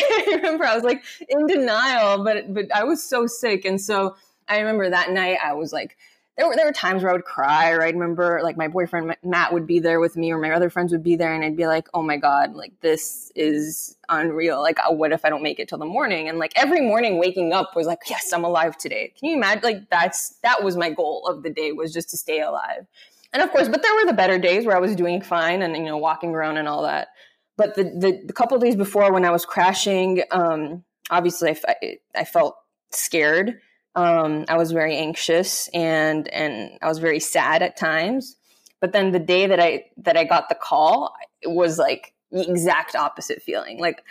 I 0.00 0.24
remember 0.34 0.64
I 0.66 0.74
was 0.74 0.82
like 0.82 1.04
in 1.28 1.46
denial, 1.46 2.24
but 2.24 2.52
but 2.52 2.74
I 2.74 2.82
was 2.82 3.08
so 3.08 3.28
sick, 3.28 3.64
and 3.64 3.80
so 3.80 4.16
I 4.48 4.58
remember 4.58 4.90
that 4.90 5.12
night 5.12 5.38
I 5.44 5.52
was 5.52 5.72
like 5.72 5.96
there 6.38 6.46
were 6.46 6.54
there 6.54 6.66
were 6.66 6.72
times 6.72 7.02
where 7.02 7.10
I 7.10 7.14
would 7.14 7.24
cry, 7.24 7.72
or 7.72 7.82
I'd 7.82 7.94
remember 7.94 8.38
like 8.44 8.56
my 8.56 8.68
boyfriend 8.68 9.16
Matt 9.24 9.52
would 9.52 9.66
be 9.66 9.80
there 9.80 9.98
with 9.98 10.16
me, 10.16 10.32
or 10.32 10.38
my 10.38 10.52
other 10.52 10.70
friends 10.70 10.92
would 10.92 11.02
be 11.02 11.16
there, 11.16 11.34
and 11.34 11.44
I'd 11.44 11.56
be 11.56 11.66
like, 11.66 11.88
"Oh 11.94 12.02
my 12.02 12.16
god, 12.16 12.54
like 12.54 12.72
this 12.80 13.32
is 13.34 13.96
unreal. 14.08 14.62
Like, 14.62 14.78
uh, 14.78 14.92
what 14.92 15.10
if 15.10 15.24
I 15.24 15.30
don't 15.30 15.42
make 15.42 15.58
it 15.58 15.68
till 15.68 15.78
the 15.78 15.84
morning?" 15.84 16.28
And 16.28 16.38
like 16.38 16.52
every 16.54 16.80
morning, 16.80 17.18
waking 17.18 17.52
up 17.52 17.74
was 17.74 17.88
like, 17.88 17.98
"Yes, 18.08 18.32
I'm 18.32 18.44
alive 18.44 18.78
today." 18.78 19.12
Can 19.18 19.30
you 19.30 19.36
imagine? 19.36 19.64
Like 19.64 19.90
that's 19.90 20.36
that 20.44 20.62
was 20.62 20.76
my 20.76 20.90
goal 20.90 21.26
of 21.26 21.42
the 21.42 21.50
day 21.50 21.72
was 21.72 21.92
just 21.92 22.08
to 22.10 22.16
stay 22.16 22.40
alive. 22.40 22.86
And 23.32 23.42
of 23.42 23.50
course, 23.50 23.68
but 23.68 23.82
there 23.82 23.94
were 23.96 24.06
the 24.06 24.12
better 24.12 24.38
days 24.38 24.64
where 24.64 24.76
I 24.76 24.80
was 24.80 24.94
doing 24.94 25.20
fine 25.20 25.60
and 25.60 25.76
you 25.76 25.86
know 25.86 25.98
walking 25.98 26.36
around 26.36 26.56
and 26.56 26.68
all 26.68 26.84
that. 26.84 27.08
But 27.56 27.74
the 27.74 27.82
the, 27.82 28.22
the 28.26 28.32
couple 28.32 28.56
days 28.58 28.76
before 28.76 29.12
when 29.12 29.24
I 29.24 29.30
was 29.30 29.44
crashing, 29.44 30.22
um, 30.30 30.84
obviously 31.10 31.50
I, 31.66 31.98
I 32.14 32.24
felt 32.24 32.54
scared 32.92 33.60
um, 33.98 34.44
I 34.48 34.56
was 34.56 34.70
very 34.70 34.96
anxious 34.96 35.68
and 35.74 36.28
and 36.28 36.78
I 36.80 36.86
was 36.86 36.98
very 36.98 37.18
sad 37.18 37.62
at 37.62 37.76
times. 37.76 38.36
But 38.80 38.92
then 38.92 39.10
the 39.10 39.18
day 39.18 39.48
that 39.48 39.58
I 39.58 39.86
that 39.98 40.16
I 40.16 40.22
got 40.22 40.48
the 40.48 40.54
call, 40.54 41.12
it 41.42 41.50
was 41.50 41.78
like 41.78 42.14
the 42.30 42.48
exact 42.48 42.94
opposite 42.94 43.42
feeling. 43.42 43.80
Like 43.80 44.04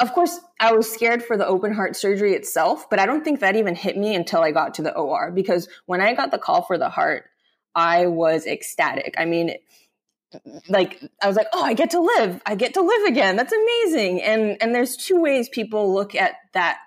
of 0.00 0.12
course, 0.12 0.40
I 0.58 0.72
was 0.72 0.90
scared 0.90 1.22
for 1.22 1.36
the 1.36 1.46
open 1.46 1.72
heart 1.72 1.94
surgery 1.94 2.32
itself, 2.32 2.90
but 2.90 2.98
I 2.98 3.06
don't 3.06 3.22
think 3.22 3.40
that 3.40 3.54
even 3.54 3.76
hit 3.76 3.96
me 3.96 4.16
until 4.16 4.40
I 4.40 4.50
got 4.50 4.74
to 4.74 4.82
the 4.82 4.96
OR 4.96 5.30
because 5.30 5.68
when 5.86 6.00
I 6.00 6.14
got 6.14 6.32
the 6.32 6.38
call 6.38 6.62
for 6.62 6.76
the 6.76 6.88
heart, 6.88 7.26
I 7.76 8.06
was 8.06 8.44
ecstatic. 8.46 9.14
I 9.18 9.26
mean, 9.26 9.54
like 10.68 11.00
I 11.22 11.28
was 11.28 11.36
like, 11.36 11.48
"Oh, 11.52 11.62
I 11.62 11.74
get 11.74 11.90
to 11.90 12.00
live. 12.00 12.42
I 12.44 12.56
get 12.56 12.74
to 12.74 12.80
live 12.80 13.06
again. 13.06 13.36
That's 13.36 13.52
amazing." 13.52 14.20
And 14.22 14.56
and 14.60 14.74
there's 14.74 14.96
two 14.96 15.20
ways 15.20 15.48
people 15.48 15.94
look 15.94 16.16
at 16.16 16.34
that 16.54 16.78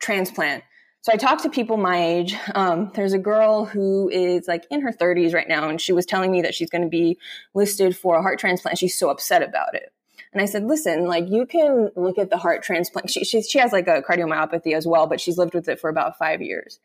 transplant. 0.00 0.64
So 1.06 1.12
I 1.12 1.18
talked 1.18 1.44
to 1.44 1.50
people 1.50 1.76
my 1.76 2.04
age. 2.04 2.34
Um, 2.56 2.90
there's 2.94 3.12
a 3.12 3.18
girl 3.18 3.64
who 3.64 4.08
is 4.08 4.48
like 4.48 4.66
in 4.72 4.80
her 4.80 4.90
30s 4.90 5.32
right 5.32 5.46
now, 5.46 5.68
and 5.68 5.80
she 5.80 5.92
was 5.92 6.04
telling 6.04 6.32
me 6.32 6.42
that 6.42 6.52
she's 6.52 6.68
going 6.68 6.82
to 6.82 6.88
be 6.88 7.16
listed 7.54 7.96
for 7.96 8.16
a 8.16 8.22
heart 8.22 8.40
transplant. 8.40 8.76
She's 8.76 8.98
so 8.98 9.08
upset 9.08 9.40
about 9.40 9.76
it. 9.76 9.92
And 10.32 10.42
I 10.42 10.46
said, 10.46 10.64
listen, 10.64 11.06
like 11.06 11.28
you 11.28 11.46
can 11.46 11.90
look 11.94 12.18
at 12.18 12.30
the 12.30 12.38
heart 12.38 12.64
transplant. 12.64 13.08
She, 13.08 13.22
she, 13.24 13.40
she 13.42 13.60
has 13.60 13.70
like 13.70 13.86
a 13.86 14.02
cardiomyopathy 14.02 14.74
as 14.74 14.84
well, 14.84 15.06
but 15.06 15.20
she's 15.20 15.38
lived 15.38 15.54
with 15.54 15.68
it 15.68 15.78
for 15.78 15.88
about 15.88 16.18
five 16.18 16.42
years. 16.42 16.80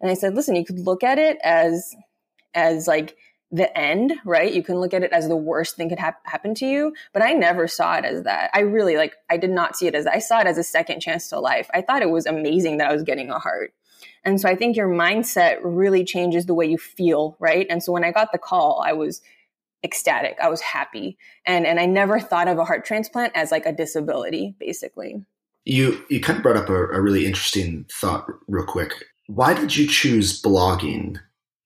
And 0.00 0.08
I 0.08 0.14
said, 0.14 0.36
listen, 0.36 0.54
you 0.54 0.64
could 0.64 0.78
look 0.78 1.02
at 1.02 1.18
it 1.18 1.38
as, 1.42 1.96
as 2.54 2.86
like 2.86 3.16
the 3.54 3.76
end, 3.78 4.12
right? 4.24 4.52
You 4.52 4.64
can 4.64 4.80
look 4.80 4.92
at 4.92 5.04
it 5.04 5.12
as 5.12 5.28
the 5.28 5.36
worst 5.36 5.76
thing 5.76 5.88
could 5.88 6.00
ha- 6.00 6.16
happen 6.24 6.54
to 6.56 6.66
you, 6.66 6.92
but 7.12 7.22
I 7.22 7.34
never 7.34 7.68
saw 7.68 7.94
it 7.94 8.04
as 8.04 8.24
that. 8.24 8.50
I 8.52 8.60
really 8.60 8.96
like 8.96 9.14
I 9.30 9.36
did 9.36 9.50
not 9.50 9.76
see 9.76 9.86
it 9.86 9.94
as 9.94 10.04
that. 10.04 10.14
I 10.14 10.18
saw 10.18 10.40
it 10.40 10.48
as 10.48 10.58
a 10.58 10.64
second 10.64 10.98
chance 10.98 11.28
to 11.28 11.38
life. 11.38 11.70
I 11.72 11.80
thought 11.80 12.02
it 12.02 12.10
was 12.10 12.26
amazing 12.26 12.78
that 12.78 12.90
I 12.90 12.92
was 12.92 13.04
getting 13.04 13.30
a 13.30 13.38
heart. 13.38 13.72
And 14.24 14.40
so 14.40 14.48
I 14.48 14.56
think 14.56 14.76
your 14.76 14.88
mindset 14.88 15.58
really 15.62 16.02
changes 16.02 16.46
the 16.46 16.54
way 16.54 16.66
you 16.66 16.78
feel, 16.78 17.36
right? 17.38 17.66
And 17.70 17.80
so 17.80 17.92
when 17.92 18.02
I 18.02 18.10
got 18.10 18.32
the 18.32 18.38
call, 18.38 18.82
I 18.84 18.92
was 18.92 19.22
ecstatic. 19.84 20.36
I 20.42 20.48
was 20.48 20.60
happy. 20.60 21.16
And 21.46 21.64
and 21.64 21.78
I 21.78 21.86
never 21.86 22.18
thought 22.18 22.48
of 22.48 22.58
a 22.58 22.64
heart 22.64 22.84
transplant 22.84 23.36
as 23.36 23.52
like 23.52 23.66
a 23.66 23.72
disability, 23.72 24.56
basically. 24.58 25.24
You 25.64 26.04
you 26.10 26.20
kind 26.20 26.38
of 26.38 26.42
brought 26.42 26.56
up 26.56 26.68
a, 26.70 26.74
a 26.74 27.00
really 27.00 27.24
interesting 27.24 27.86
thought 27.88 28.26
real 28.48 28.66
quick. 28.66 28.92
Why 29.28 29.54
did 29.54 29.76
you 29.76 29.86
choose 29.86 30.42
blogging 30.42 31.18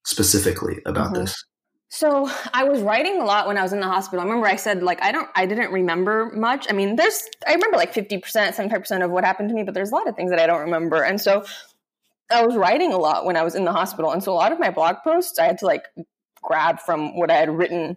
specifically 0.05 0.81
about 0.85 1.13
mm-hmm. 1.13 1.23
this? 1.23 1.45
So 1.91 2.31
I 2.53 2.65
was 2.65 2.83
writing 2.83 3.21
a 3.21 3.25
lot 3.25 3.47
when 3.47 3.57
I 3.57 3.63
was 3.63 3.73
in 3.73 3.81
the 3.81 3.87
hospital. 3.87 4.21
I 4.21 4.25
remember 4.25 4.47
I 4.47 4.57
said 4.57 4.83
like 4.83 5.03
I 5.03 5.11
don't 5.11 5.29
I 5.35 5.47
didn't 5.47 5.73
remember 5.73 6.31
much. 6.35 6.67
I 6.69 6.75
mean, 6.75 6.97
there's 6.97 7.23
I 7.47 7.55
remember 7.55 7.79
like 7.79 7.95
50%, 7.95 8.21
75% 8.23 9.05
of 9.05 9.11
what 9.11 9.25
happened 9.25 9.49
to 9.49 9.55
me, 9.55 9.63
but 9.63 9.73
there's 9.73 9.91
a 9.91 9.95
lot 9.95 10.07
of 10.07 10.15
things 10.15 10.31
that 10.31 10.39
I 10.39 10.47
don't 10.47 10.61
remember. 10.61 11.03
And 11.03 11.19
so 11.21 11.45
I 12.31 12.45
was 12.45 12.57
writing 12.57 12.93
a 12.93 12.99
lot 12.99 13.25
when 13.25 13.37
I 13.37 13.43
was 13.43 13.55
in 13.55 13.65
the 13.65 13.73
hospital. 13.73 14.13
And 14.13 14.23
so 14.23 14.33
a 14.33 14.35
lot 14.35 14.53
of 14.53 14.59
my 14.59 14.71
blog 14.71 14.97
posts 15.03 15.39
I 15.39 15.47
had 15.47 15.59
to 15.59 15.67
like 15.67 15.85
grab 16.43 16.81
from 16.81 17.17
what 17.17 17.31
I 17.31 17.37
had 17.37 17.49
written. 17.49 17.97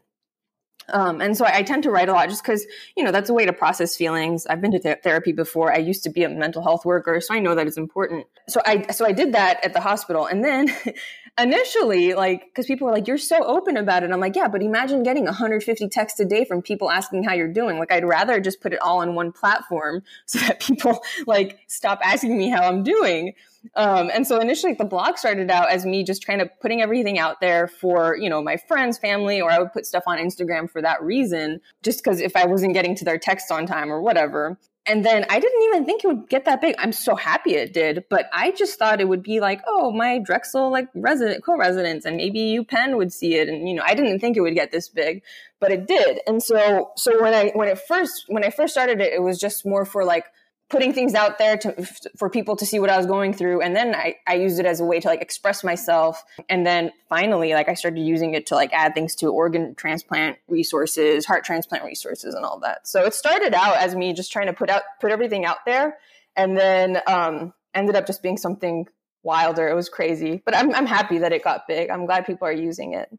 Um, 0.90 1.22
and 1.22 1.38
so 1.38 1.46
I, 1.46 1.58
I, 1.58 1.62
tend 1.62 1.84
to 1.84 1.92
write 1.92 2.10
a 2.10 2.12
lot 2.12 2.28
just 2.28 2.44
because, 2.44 2.66
you 2.98 3.04
know, 3.04 3.12
that's 3.12 3.30
a 3.30 3.34
way 3.34 3.46
to 3.46 3.54
process 3.54 3.96
feelings. 3.96 4.48
I've 4.48 4.62
been 4.62 4.72
to 4.72 4.80
th- 4.80 5.00
therapy 5.04 5.32
before. 5.32 5.72
I 5.72 5.78
used 5.78 6.04
to 6.04 6.10
be 6.10 6.24
a 6.24 6.30
mental 6.30 6.64
health 6.64 6.86
worker, 6.86 7.22
so 7.22 7.34
I 7.34 7.40
know 7.40 7.56
that 7.56 7.68
it's 7.68 7.78
important. 7.78 8.26
So 8.50 8.62
I, 8.66 8.92
so 8.92 9.06
I 9.06 9.12
did 9.12 9.34
that 9.34 9.64
at 9.64 9.74
the 9.74 9.80
hospital. 9.80 10.26
And 10.26 10.44
then 10.44 10.76
initially, 11.40 12.14
like, 12.14 12.46
because 12.46 12.66
people 12.66 12.88
were 12.88 12.94
like, 12.94 13.08
"You're 13.08 13.18
so 13.18 13.44
open 13.44 13.78
about 13.78 14.04
it." 14.04 14.12
I'm 14.12 14.20
like, 14.20 14.36
"Yeah, 14.36 14.48
but 14.48 14.62
imagine 14.62 15.04
getting 15.04 15.26
150 15.26 15.90
texts 15.90 16.20
a 16.20 16.26
day 16.26 16.46
from 16.46 16.62
people 16.62 16.90
asking 16.92 17.24
how 17.24 17.34
you're 17.34 17.48
doing. 17.48 17.80
Like, 17.80 17.92
I'd 17.92 18.06
rather 18.06 18.40
just 18.40 18.62
put 18.62 18.74
it 18.74 18.82
all 18.82 19.00
on 19.02 19.16
one 19.16 19.32
platform 19.32 20.04
so 20.26 20.40
that 20.40 20.60
people 20.60 21.02
like 21.28 21.60
stop 21.68 22.00
asking 22.04 22.38
me 22.38 22.50
how 22.50 22.64
I'm 22.64 22.84
doing." 22.84 23.34
Um, 23.76 24.10
and 24.12 24.26
so 24.26 24.40
initially, 24.40 24.74
the 24.74 24.86
blog 24.86 25.18
started 25.18 25.52
out 25.52 25.70
as 25.70 25.86
me 25.86 26.04
just 26.04 26.24
trying 26.24 26.40
to 26.40 26.50
putting 26.62 26.82
everything 26.82 27.20
out 27.20 27.42
there 27.42 27.68
for 27.68 28.18
you 28.18 28.30
know 28.30 28.42
my 28.42 28.58
friends, 28.58 28.98
family, 28.98 29.40
or 29.42 29.52
I 29.52 29.60
would 29.60 29.72
put 29.72 29.86
stuff 29.86 30.04
on 30.08 30.18
Instagram 30.18 30.70
for 30.70 30.82
that 30.82 31.02
reason, 31.04 31.62
just 31.84 32.04
because 32.04 32.20
if 32.20 32.36
I 32.36 32.46
wasn't 32.46 32.74
getting 32.74 32.96
to 32.96 33.06
their 33.06 33.20
text 33.20 33.52
on 33.52 33.66
time 33.66 33.92
or 33.92 34.02
whatever. 34.02 34.58
And 34.88 35.06
then 35.06 35.26
I 35.30 35.40
didn't 35.40 35.62
even 35.64 35.86
think 35.86 36.04
it 36.04 36.08
would 36.08 36.28
get 36.28 36.46
that 36.46 36.60
big. 36.60 36.74
I'm 36.80 36.92
so 36.92 37.16
happy 37.16 37.54
it 37.54 37.72
did, 37.72 38.06
but 38.10 38.28
I 38.34 38.50
just 38.52 38.80
thought 38.80 39.00
it 39.00 39.08
would 39.08 39.22
be 39.22 39.40
like, 39.40 39.62
oh, 39.68 39.92
my 39.92 40.18
Drexel 40.18 40.72
like 40.72 40.88
resident 40.96 41.44
co-residents, 41.44 42.04
and 42.06 42.18
maybe 42.18 42.40
you 42.40 42.64
UPenn 42.64 42.98
would 42.98 43.14
see 43.14 43.36
it, 43.36 43.48
and 43.48 43.70
you 43.70 43.76
know, 43.76 43.84
I 43.86 43.94
didn't 43.94 44.20
think 44.20 44.38
it 44.38 44.42
would 44.42 44.56
get 44.56 44.72
this 44.72 44.90
big, 44.90 45.22
but 45.60 45.72
it 45.72 45.88
did. 45.88 46.20
And 46.26 46.42
so, 46.42 46.92
so 46.96 47.22
when 47.22 47.34
I 47.34 47.52
when 47.54 47.68
it 47.68 47.80
first 47.88 48.26
when 48.28 48.44
I 48.44 48.50
first 48.50 48.74
started 48.74 49.02
it, 49.02 49.14
it 49.14 49.22
was 49.22 49.40
just 49.40 49.68
more 49.68 49.86
for 49.86 50.04
like 50.04 50.26
putting 50.72 50.94
things 50.94 51.14
out 51.14 51.38
there 51.38 51.58
to 51.58 51.86
for 52.18 52.30
people 52.30 52.56
to 52.56 52.66
see 52.66 52.80
what 52.80 52.90
I 52.90 52.98
was 52.98 53.06
going 53.06 53.34
through. 53.34 53.62
And 53.62 53.76
then 53.76 53.94
I, 53.94 54.16
I 54.26 54.36
used 54.36 54.60
it 54.60 54.66
as 54.66 54.80
a 54.80 54.86
way 54.86 55.00
to 55.00 55.08
like 55.08 55.22
express 55.22 55.64
myself. 55.64 56.24
And 56.50 56.66
then 56.66 56.92
finally 57.10 57.54
like 57.54 57.70
I 57.70 57.74
started 57.74 58.00
using 58.00 58.34
it 58.34 58.48
to 58.48 58.56
like 58.56 58.72
add 58.74 58.96
things 58.96 59.16
to 59.18 59.28
organ 59.28 59.76
transplant 59.76 60.38
resources 60.48 61.26
heart 61.26 61.44
transplant 61.44 61.84
resources 61.84 62.34
and 62.34 62.46
all 62.46 62.60
that. 62.62 62.88
So 62.88 63.04
it 63.06 63.14
started 63.14 63.54
out 63.54 63.78
as 63.78 63.96
me 63.96 64.14
just 64.14 64.32
trying 64.32 64.48
to 64.48 64.54
put 64.54 64.70
out 64.70 64.84
put 65.02 65.12
everything 65.12 65.46
out 65.46 65.66
there. 65.66 65.98
And 66.36 66.58
then 66.58 67.02
um 67.06 67.54
ended 67.76 67.96
up 67.96 68.08
just 68.08 68.24
being 68.24 68.38
something 68.38 68.88
wilder. 69.24 69.68
It 69.68 69.76
was 69.76 69.90
crazy. 69.90 70.42
But 70.44 70.56
I'm, 70.56 70.74
I'm 70.74 70.86
happy 70.86 71.20
that 71.20 71.32
it 71.32 71.44
got 71.44 71.68
big. 71.68 71.90
I'm 71.90 72.06
glad 72.06 72.26
people 72.26 72.48
are 72.48 72.54
using 72.54 72.94
it. 72.94 73.10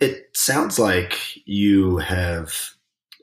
It 0.00 0.30
sounds 0.32 0.78
like 0.78 1.18
you 1.46 1.98
have 1.98 2.74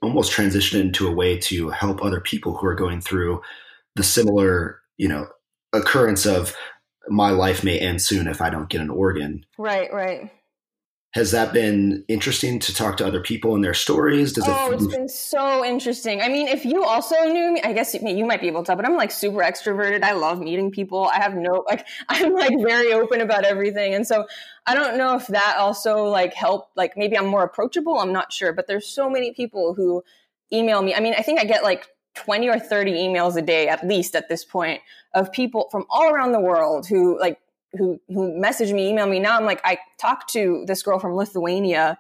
almost 0.02 0.32
transition 0.32 0.82
into 0.82 1.08
a 1.08 1.14
way 1.14 1.38
to 1.38 1.70
help 1.70 2.04
other 2.04 2.20
people 2.20 2.58
who 2.58 2.68
are 2.68 2.76
going 2.76 3.02
through 3.02 3.42
the 3.96 4.04
similar, 4.04 4.82
you 4.98 5.08
know, 5.08 5.28
occurrence 5.74 6.26
of 6.26 6.56
my 7.08 7.32
life 7.32 7.64
may 7.64 7.80
end 7.80 8.02
soon 8.02 8.28
if 8.28 8.42
I 8.42 8.50
don't 8.50 8.70
get 8.70 8.82
an 8.82 8.90
organ. 8.90 9.46
Right, 9.58 9.92
right. 9.94 10.32
Has 11.14 11.32
that 11.32 11.52
been 11.52 12.06
interesting 12.08 12.58
to 12.60 12.74
talk 12.74 12.96
to 12.98 13.06
other 13.06 13.20
people 13.20 13.54
and 13.54 13.62
their 13.62 13.74
stories? 13.74 14.32
Does 14.32 14.46
oh, 14.48 14.72
it 14.72 14.76
it's 14.76 14.88
been 14.88 15.10
so 15.10 15.66
interesting. 15.66 16.22
I 16.22 16.30
mean, 16.30 16.48
if 16.48 16.64
you 16.64 16.86
also 16.86 17.16
knew 17.26 17.52
me, 17.52 17.62
I 17.66 17.74
guess 17.74 17.94
you 17.94 18.26
might 18.26 18.40
be 18.40 18.48
able 18.48 18.62
to, 18.62 18.68
tell, 18.68 18.76
but 18.78 18.86
I'm 18.86 18.96
like 18.96 19.12
super 19.12 19.40
extroverted. 19.40 20.04
I 20.04 20.14
love 20.14 20.40
meeting 20.40 20.72
people. 20.72 21.08
I 21.08 21.18
have 21.18 21.36
no, 21.36 21.66
like, 21.68 21.86
I'm 22.10 22.34
like 22.34 22.54
very 22.62 22.94
open 22.94 23.20
about 23.20 23.44
everything. 23.44 23.94
And 23.94 24.08
so 24.08 24.26
I 24.66 24.74
don't 24.74 24.98
know 24.98 25.18
if 25.18 25.28
that 25.28 25.58
also 25.58 26.06
like 26.06 26.34
helped, 26.34 26.78
like 26.78 26.96
maybe 26.96 27.18
I'm 27.18 27.28
more 27.28 27.44
approachable. 27.44 28.00
I'm 28.00 28.14
not 28.14 28.32
sure, 28.32 28.54
but 28.54 28.68
there's 28.68 28.88
so 28.88 29.10
many 29.10 29.34
people 29.34 29.74
who 29.74 30.04
email 30.54 30.82
me. 30.82 30.96
I 30.96 31.02
mean, 31.02 31.16
I 31.18 31.24
think 31.24 31.42
I 31.42 31.44
get 31.44 31.62
like 31.62 31.88
20 32.16 32.48
or 32.48 32.60
30 32.60 32.94
emails 32.94 33.36
a 33.36 33.42
day 33.42 33.68
at 33.68 33.86
least 33.86 34.16
at 34.16 34.30
this 34.30 34.46
point 34.46 34.80
of 35.14 35.32
people 35.34 35.68
from 35.72 35.86
all 35.90 36.10
around 36.10 36.32
the 36.32 36.40
world 36.40 36.88
who 36.88 37.20
like 37.20 37.38
who 37.78 38.00
who 38.08 38.38
message 38.40 38.72
me, 38.72 38.92
emailed 38.92 39.10
me. 39.10 39.20
Now 39.20 39.38
I'm 39.38 39.46
like, 39.46 39.62
I 39.64 39.78
talk 40.00 40.28
to 40.30 40.64
this 40.68 40.84
girl 40.84 41.00
from 41.00 41.16
Lithuania 41.16 41.98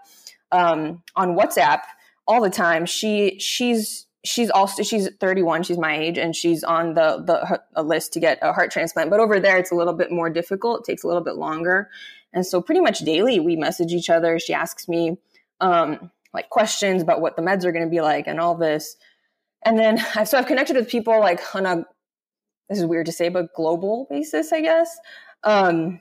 um, 0.51 1.03
on 1.15 1.35
WhatsApp 1.35 1.81
all 2.27 2.41
the 2.41 2.49
time. 2.49 2.85
She 2.85 3.39
she's 3.39 4.07
she's 4.23 4.51
also 4.51 4.83
she's 4.83 5.09
31 5.19 5.63
she's 5.63 5.79
my 5.79 5.97
age 5.97 6.17
and 6.17 6.35
she's 6.35 6.63
on 6.63 6.93
the 6.93 7.59
the 7.73 7.83
list 7.83 8.13
to 8.13 8.19
get 8.19 8.39
a 8.41 8.53
heart 8.53 8.71
transplant. 8.71 9.09
But 9.09 9.19
over 9.19 9.39
there 9.39 9.57
it's 9.57 9.71
a 9.71 9.75
little 9.75 9.93
bit 9.93 10.11
more 10.11 10.29
difficult 10.29 10.81
it 10.81 10.91
takes 10.91 11.03
a 11.03 11.07
little 11.07 11.23
bit 11.23 11.35
longer. 11.35 11.89
And 12.33 12.45
so 12.45 12.61
pretty 12.61 12.81
much 12.81 12.99
daily 12.99 13.39
we 13.39 13.55
message 13.55 13.91
each 13.91 14.09
other. 14.09 14.39
She 14.39 14.53
asks 14.53 14.87
me 14.87 15.17
um, 15.59 16.11
like 16.33 16.49
questions 16.49 17.01
about 17.01 17.21
what 17.21 17.35
the 17.35 17.41
meds 17.41 17.65
are 17.65 17.71
going 17.71 17.85
to 17.85 17.89
be 17.89 18.01
like 18.01 18.27
and 18.27 18.39
all 18.39 18.55
this. 18.55 18.95
And 19.63 19.77
then 19.77 19.99
I've, 20.15 20.27
so 20.27 20.37
i've 20.37 20.47
connected 20.47 20.75
with 20.75 20.89
people 20.89 21.19
like 21.19 21.55
on 21.55 21.65
a 21.65 21.85
this 22.69 22.79
is 22.79 22.85
weird 22.85 23.07
to 23.07 23.11
say 23.11 23.27
but 23.27 23.53
global 23.53 24.07
basis 24.09 24.53
i 24.53 24.61
guess 24.61 24.97
um, 25.43 25.99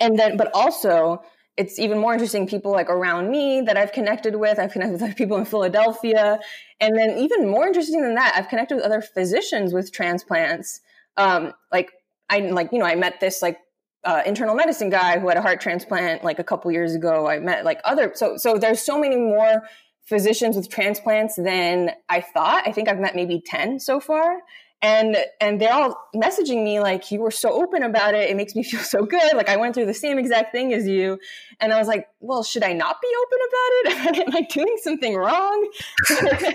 and 0.00 0.18
then, 0.18 0.36
but 0.36 0.50
also, 0.54 1.22
it's 1.56 1.78
even 1.78 1.98
more 1.98 2.12
interesting 2.12 2.46
people 2.46 2.72
like 2.72 2.90
around 2.90 3.30
me 3.30 3.60
that 3.62 3.76
I've 3.76 3.92
connected 3.92 4.36
with. 4.36 4.58
I've 4.58 4.72
connected 4.72 5.00
with 5.00 5.16
people 5.16 5.36
in 5.36 5.44
Philadelphia. 5.44 6.40
And 6.80 6.96
then, 6.96 7.18
even 7.18 7.48
more 7.48 7.66
interesting 7.66 8.02
than 8.02 8.14
that, 8.14 8.34
I've 8.36 8.48
connected 8.48 8.76
with 8.76 8.84
other 8.84 9.00
physicians 9.00 9.72
with 9.72 9.92
transplants. 9.92 10.80
Um, 11.16 11.52
like, 11.72 11.92
I 12.30 12.40
like, 12.40 12.72
you 12.72 12.78
know, 12.78 12.86
I 12.86 12.94
met 12.94 13.20
this 13.20 13.42
like 13.42 13.58
uh, 14.04 14.22
internal 14.26 14.54
medicine 14.54 14.90
guy 14.90 15.18
who 15.18 15.28
had 15.28 15.36
a 15.36 15.42
heart 15.42 15.60
transplant 15.60 16.24
like 16.24 16.38
a 16.38 16.44
couple 16.44 16.70
years 16.72 16.94
ago. 16.94 17.28
I 17.28 17.38
met 17.38 17.64
like 17.64 17.80
other, 17.84 18.12
so, 18.14 18.36
so 18.36 18.58
there's 18.58 18.80
so 18.80 18.98
many 18.98 19.16
more 19.16 19.62
physicians 20.06 20.56
with 20.56 20.68
transplants 20.68 21.36
than 21.36 21.92
I 22.08 22.20
thought. 22.20 22.66
I 22.66 22.72
think 22.72 22.88
I've 22.88 22.98
met 22.98 23.14
maybe 23.14 23.42
10 23.44 23.80
so 23.80 24.00
far 24.00 24.38
and 24.84 25.16
and 25.40 25.60
they're 25.60 25.72
all 25.72 25.96
messaging 26.14 26.62
me 26.62 26.78
like 26.78 27.10
you 27.10 27.18
were 27.18 27.30
so 27.30 27.50
open 27.50 27.82
about 27.82 28.14
it. 28.14 28.28
It 28.28 28.36
makes 28.36 28.54
me 28.54 28.62
feel 28.70 28.80
so 28.80 29.04
good. 29.04 29.34
Like 29.34 29.48
i 29.48 29.56
went 29.56 29.74
through 29.74 29.86
the 29.86 29.94
same 29.94 30.18
exact 30.18 30.52
thing 30.52 30.72
as 30.74 30.86
you. 30.86 31.18
And 31.58 31.72
i 31.72 31.78
was 31.78 31.88
like 31.88 32.08
well 32.20 32.42
should 32.42 32.62
i 32.62 32.72
not 32.72 32.96
be 33.00 33.08
open 33.22 33.38
about 33.48 34.16
it? 34.16 34.28
Am 34.28 34.36
i 34.36 34.42
doing 34.42 34.76
something 34.82 35.16
wrong? 35.16 35.68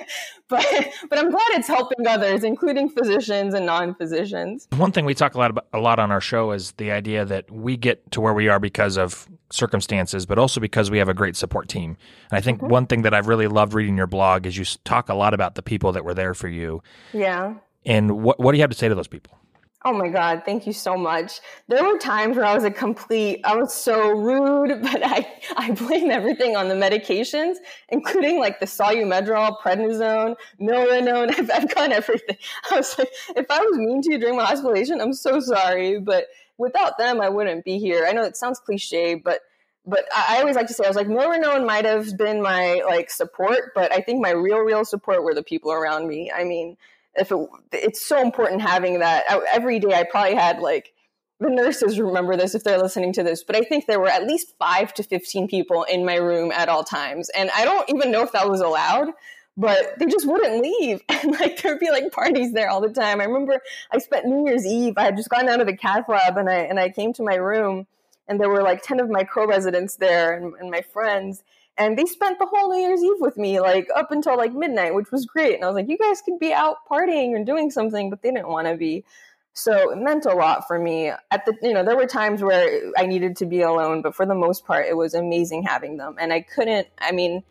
But 0.50 0.65
but 1.12 1.20
i'm 1.20 1.30
glad 1.30 1.48
it's 1.52 1.68
helping 1.68 2.08
others 2.08 2.44
including 2.44 2.89
physicians 2.89 3.54
and 3.54 3.68
non-physicians. 3.68 4.68
One 4.78 4.92
thing 4.92 5.06
we 5.06 5.13
talk 5.13 5.36
a 5.36 5.38
lot 5.38 5.52
about 5.52 5.68
a 5.74 5.80
lot 5.80 6.00
on 6.00 6.10
our 6.10 6.20
show 6.20 6.54
is 6.54 6.72
the 6.72 6.89
idea 6.89 7.24
that 7.24 7.52
we 7.52 7.78
get 7.78 8.10
to 8.13 8.20
where 8.20 8.34
we 8.34 8.48
are 8.48 8.60
because 8.60 8.98
of 8.98 9.28
circumstances 9.52 10.26
but 10.26 10.39
also 10.39 10.60
because 10.60 10.89
we 10.89 10.98
have 10.98 11.08
a 11.08 11.13
great 11.13 11.36
support 11.36 11.68
team. 11.68 11.98
And 12.32 12.39
i 12.39 12.42
think 12.42 12.58
mm-hmm. 12.58 12.70
one 12.70 12.88
thing 12.88 13.04
that 13.04 13.13
i've 13.13 13.28
really 13.28 13.46
loved 13.46 13.76
reading 13.76 13.96
your 13.96 14.08
blog 14.08 14.48
is 14.48 14.58
you 14.58 14.65
talk 14.86 15.08
a 15.08 15.13
lot 15.13 15.36
about 15.36 15.54
the 15.54 15.62
people 15.62 15.92
that 15.92 16.04
were 16.04 16.15
there 16.15 16.34
for 16.34 16.48
you. 16.48 16.82
Yeah 17.13 17.54
and 17.86 18.24
what 18.24 18.39
what 18.39 18.52
do 18.52 18.58
you 18.58 18.63
have 18.63 18.72
to 18.72 18.78
say 18.78 18.88
to 18.88 18.96
those 18.96 19.08
people? 19.08 19.39
Oh 19.86 19.94
my 19.94 20.10
God, 20.10 20.42
thank 20.46 20.68
you 20.68 20.74
so 20.74 20.98
much. 20.98 21.39
There 21.70 21.82
were 21.86 21.98
times 21.98 22.36
where 22.36 22.46
I 22.46 22.54
was 22.54 22.65
a 22.65 22.72
complete, 22.72 23.39
I 23.46 23.56
was 23.56 23.74
so 23.74 24.10
rude, 24.10 24.82
but 24.82 25.02
I, 25.06 25.26
I 25.56 25.72
blame 25.72 26.12
everything 26.12 26.58
on 26.58 26.68
the 26.68 26.76
medications, 26.76 27.56
including 27.88 28.39
like 28.39 28.60
the 28.60 28.65
Solu-Medrol, 28.65 29.58
prednisone, 29.62 30.36
milrinone. 30.60 31.32
I've, 31.39 31.50
I've 31.50 31.74
gone 31.74 31.94
everything. 31.94 32.36
I 32.70 32.76
was 32.76 32.98
like, 32.98 33.10
if 33.38 33.46
I 33.50 33.62
was 33.62 33.78
mean 33.78 34.02
to 34.02 34.12
you 34.12 34.20
during 34.20 34.36
my 34.36 34.44
hospitalization, 34.44 35.00
I'm 35.00 35.13
so 35.13 35.39
sorry, 35.39 35.98
but 35.98 36.26
without 36.58 36.98
them, 36.98 37.22
I 37.22 37.30
wouldn't 37.30 37.63
be 37.63 37.80
here. 37.80 38.06
I 38.06 38.12
know 38.12 38.24
it 38.24 38.36
sounds 38.36 38.60
cliche, 38.60 39.15
but 39.15 39.39
but 39.86 40.04
I, 40.15 40.39
always 40.39 40.56
like 40.56 40.68
to 40.68 40.74
say 40.74 40.84
I 40.84 40.88
was 40.88 40.98
like 40.98 41.08
milrinone 41.08 41.65
might 41.65 41.86
have 41.86 42.15
been 42.15 42.42
my 42.42 42.84
like 42.86 43.10
support, 43.10 43.72
but 43.74 43.92
I 43.92 44.02
think 44.02 44.22
my 44.22 44.32
real, 44.32 44.60
real 44.60 44.86
support 44.86 45.24
were 45.24 45.34
the 45.34 45.42
people 45.42 45.72
around 45.72 46.08
me. 46.08 46.32
I 46.32 46.44
mean, 46.44 46.78
if 47.15 47.32
it, 47.32 47.50
it's 47.72 48.06
so 48.06 48.22
important 48.22 48.62
having 48.62 49.00
that 49.00 49.26
every 49.52 49.80
day. 49.80 49.93
I 49.93 50.04
probably 50.04 50.36
had 50.36 50.60
like 50.60 50.93
the 51.39 51.50
nurses 51.50 52.00
remember 52.00 52.36
this 52.36 52.54
if 52.54 52.63
they're 52.63 52.82
listening 52.82 53.13
to 53.13 53.24
this, 53.24 53.43
but 53.43 53.56
I 53.56 53.62
think 53.62 53.86
there 53.86 54.00
were 54.00 54.10
at 54.10 54.28
least 54.28 54.54
five 54.60 54.93
to 54.95 55.04
15 55.04 55.48
people 55.48 55.84
in 55.84 56.06
my 56.06 56.15
room 56.15 56.52
at 56.52 56.67
all 56.67 56.84
times. 56.84 57.30
And 57.30 57.50
I 57.56 57.63
don't 57.63 57.89
even 57.89 58.12
know 58.12 58.24
if 58.24 58.34
that 58.34 58.50
was 58.50 58.60
allowed, 58.60 59.12
but 59.56 59.98
they 59.98 60.06
just 60.06 60.28
wouldn't 60.28 60.62
leave. 60.62 61.02
And 61.22 61.38
like 61.38 61.62
there'd 61.62 61.80
be 61.82 61.89
like 61.89 62.13
parties 62.13 62.54
there 62.54 62.69
all 62.69 62.80
the 62.80 62.93
time. 62.93 63.19
I 63.19 63.26
remember 63.26 63.62
I 63.91 63.98
spent 63.98 64.26
New 64.26 64.48
Year's 64.48 64.65
Eve, 64.65 64.93
I 64.95 65.04
had 65.04 65.17
just 65.17 65.30
gone 65.30 65.45
down 65.45 65.60
to 65.60 65.65
the 65.65 65.76
cath 65.76 66.08
lab 66.08 66.38
and 66.38 66.50
I, 66.50 66.60
and 66.60 66.80
I 66.80 66.89
came 66.89 67.12
to 67.13 67.24
my 67.24 67.36
room 67.36 67.88
and 68.30 68.39
there 68.39 68.50
were 68.50 68.63
like 68.63 68.84
10 68.84 69.02
of 69.02 69.10
my 69.10 69.26
co-residents 69.26 69.95
there 69.98 70.34
and, 70.34 70.54
and 70.60 70.72
my 70.72 70.82
friends 70.82 71.43
and 71.80 71.98
they 71.98 72.06
spent 72.06 72.38
the 72.38 72.46
whole 72.46 72.70
New 72.70 72.78
Year's 72.78 73.02
Eve 73.02 73.20
with 73.20 73.38
me, 73.38 73.62
like 73.62 73.88
up 73.96 74.12
until 74.12 74.36
like 74.36 74.54
midnight, 74.54 74.94
which 74.94 75.12
was 75.12 75.26
great. 75.26 75.56
And 75.56 75.63
I 75.63 75.68
was 75.68 75.76
like, 75.76 75.88
you 75.88 75.98
guys 75.98 76.22
could 76.22 76.38
be 76.38 76.52
out 76.52 76.78
partying 76.92 77.38
and 77.38 77.46
doing 77.46 77.72
something, 77.72 78.10
but 78.10 78.22
they 78.22 78.32
didn't 78.32 78.50
want 78.50 78.68
to 78.68 78.76
be. 78.76 79.06
So 79.54 79.92
it 79.92 79.98
meant 79.98 80.26
a 80.26 80.36
lot 80.36 80.68
for 80.68 80.78
me. 80.78 81.08
At 81.32 81.46
the, 81.46 81.56
you 81.62 81.74
know, 81.74 81.84
there 81.84 81.96
were 81.96 82.06
times 82.06 82.44
where 82.44 82.92
I 82.98 83.06
needed 83.06 83.38
to 83.38 83.46
be 83.46 83.62
alone, 83.62 84.02
but 84.02 84.13
for 84.13 84.26
the 84.26 84.36
most 84.36 84.65
part, 84.65 84.88
it 84.88 84.98
was 84.98 85.13
amazing 85.13 85.63
having 85.63 85.96
them. 85.96 86.15
And 86.20 86.34
I 86.34 86.42
couldn't. 86.42 86.88
I 87.00 87.13
mean, 87.13 87.44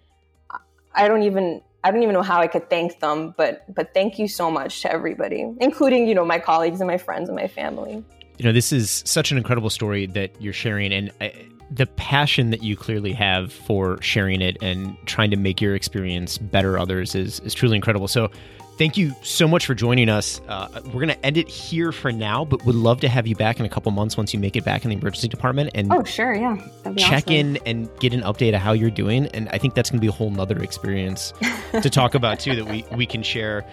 I 0.94 1.08
don't 1.08 1.22
even. 1.22 1.62
I 1.84 1.92
don't 1.92 2.02
even 2.02 2.12
know 2.12 2.22
how 2.22 2.40
I 2.40 2.48
could 2.48 2.68
thank 2.68 3.00
them, 3.00 3.34
but 3.36 3.72
but 3.72 3.94
thank 3.94 4.18
you 4.18 4.28
so 4.28 4.50
much 4.50 4.82
to 4.82 4.92
everybody, 4.92 5.46
including 5.60 6.06
you 6.06 6.14
know 6.14 6.24
my 6.24 6.38
colleagues 6.38 6.80
and 6.80 6.88
my 6.88 6.98
friends 6.98 7.28
and 7.28 7.36
my 7.36 7.46
family. 7.46 8.04
You 8.36 8.44
know, 8.44 8.52
this 8.52 8.72
is 8.72 9.02
such 9.06 9.30
an 9.32 9.38
incredible 9.38 9.70
story 9.70 10.06
that 10.06 10.40
you're 10.40 10.52
sharing, 10.52 10.92
and. 10.92 11.10
I, 11.20 11.32
the 11.70 11.86
passion 11.86 12.50
that 12.50 12.62
you 12.62 12.76
clearly 12.76 13.12
have 13.12 13.52
for 13.52 14.00
sharing 14.00 14.40
it 14.40 14.56
and 14.62 14.96
trying 15.06 15.30
to 15.30 15.36
make 15.36 15.60
your 15.60 15.74
experience 15.74 16.38
better 16.38 16.78
others 16.78 17.14
is 17.14 17.40
is 17.40 17.54
truly 17.54 17.76
incredible. 17.76 18.08
So 18.08 18.30
thank 18.78 18.96
you 18.96 19.14
so 19.22 19.46
much 19.46 19.66
for 19.66 19.74
joining 19.74 20.08
us. 20.08 20.40
Uh, 20.48 20.68
we're 20.86 21.04
going 21.04 21.08
to 21.08 21.26
end 21.26 21.36
it 21.36 21.48
here 21.48 21.92
for 21.92 22.12
now, 22.12 22.44
but 22.44 22.64
would 22.64 22.76
love 22.76 23.00
to 23.00 23.08
have 23.08 23.26
you 23.26 23.34
back 23.34 23.60
in 23.60 23.66
a 23.66 23.68
couple 23.68 23.90
months 23.92 24.16
once 24.16 24.32
you 24.32 24.40
make 24.40 24.56
it 24.56 24.64
back 24.64 24.84
in 24.84 24.90
the 24.90 24.96
emergency 24.96 25.28
department 25.28 25.70
and 25.74 25.92
oh 25.92 26.04
sure 26.04 26.34
yeah 26.34 26.56
check 26.96 27.24
awesome. 27.24 27.34
in 27.34 27.56
and 27.66 27.90
get 28.00 28.14
an 28.14 28.22
update 28.22 28.54
of 28.54 28.60
how 28.60 28.72
you're 28.72 28.90
doing. 28.90 29.26
And 29.28 29.48
I 29.50 29.58
think 29.58 29.74
that's 29.74 29.90
going 29.90 29.98
to 29.98 30.02
be 30.02 30.08
a 30.08 30.12
whole 30.12 30.30
nother 30.30 30.58
experience 30.62 31.34
to 31.72 31.90
talk 31.90 32.14
about 32.14 32.40
too 32.40 32.56
that 32.56 32.64
we 32.64 32.84
we 32.96 33.04
can 33.04 33.22
share 33.22 33.66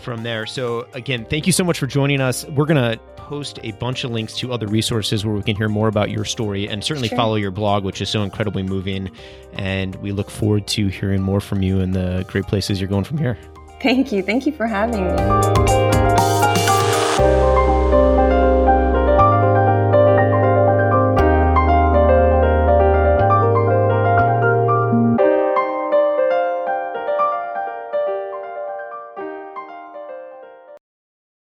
from 0.00 0.22
there. 0.22 0.46
So 0.46 0.86
again, 0.94 1.24
thank 1.24 1.46
you 1.46 1.52
so 1.52 1.64
much 1.64 1.78
for 1.78 1.86
joining 1.86 2.20
us. 2.20 2.44
We're 2.46 2.66
going 2.66 2.98
to 2.98 3.00
post 3.26 3.58
a 3.64 3.72
bunch 3.72 4.04
of 4.04 4.12
links 4.12 4.36
to 4.38 4.52
other 4.52 4.66
resources 4.66 5.26
where 5.26 5.34
we 5.34 5.42
can 5.42 5.56
hear 5.56 5.68
more 5.68 5.88
about 5.88 6.10
your 6.10 6.24
story 6.24 6.68
and 6.68 6.84
certainly 6.84 7.08
sure. 7.08 7.16
follow 7.16 7.34
your 7.34 7.50
blog, 7.50 7.84
which 7.84 8.00
is 8.00 8.08
so 8.08 8.22
incredibly 8.22 8.62
moving. 8.62 9.10
And 9.54 9.96
we 9.96 10.12
look 10.12 10.30
forward 10.30 10.66
to 10.68 10.86
hearing 10.88 11.22
more 11.22 11.40
from 11.40 11.62
you 11.62 11.80
and 11.80 11.94
the 11.94 12.24
great 12.28 12.46
places 12.46 12.80
you're 12.80 12.88
going 12.88 13.04
from 13.04 13.18
here. 13.18 13.36
Thank 13.82 14.12
you. 14.12 14.22
Thank 14.22 14.46
you 14.46 14.52
for 14.52 14.66
having 14.66 15.04
me. 15.04 15.16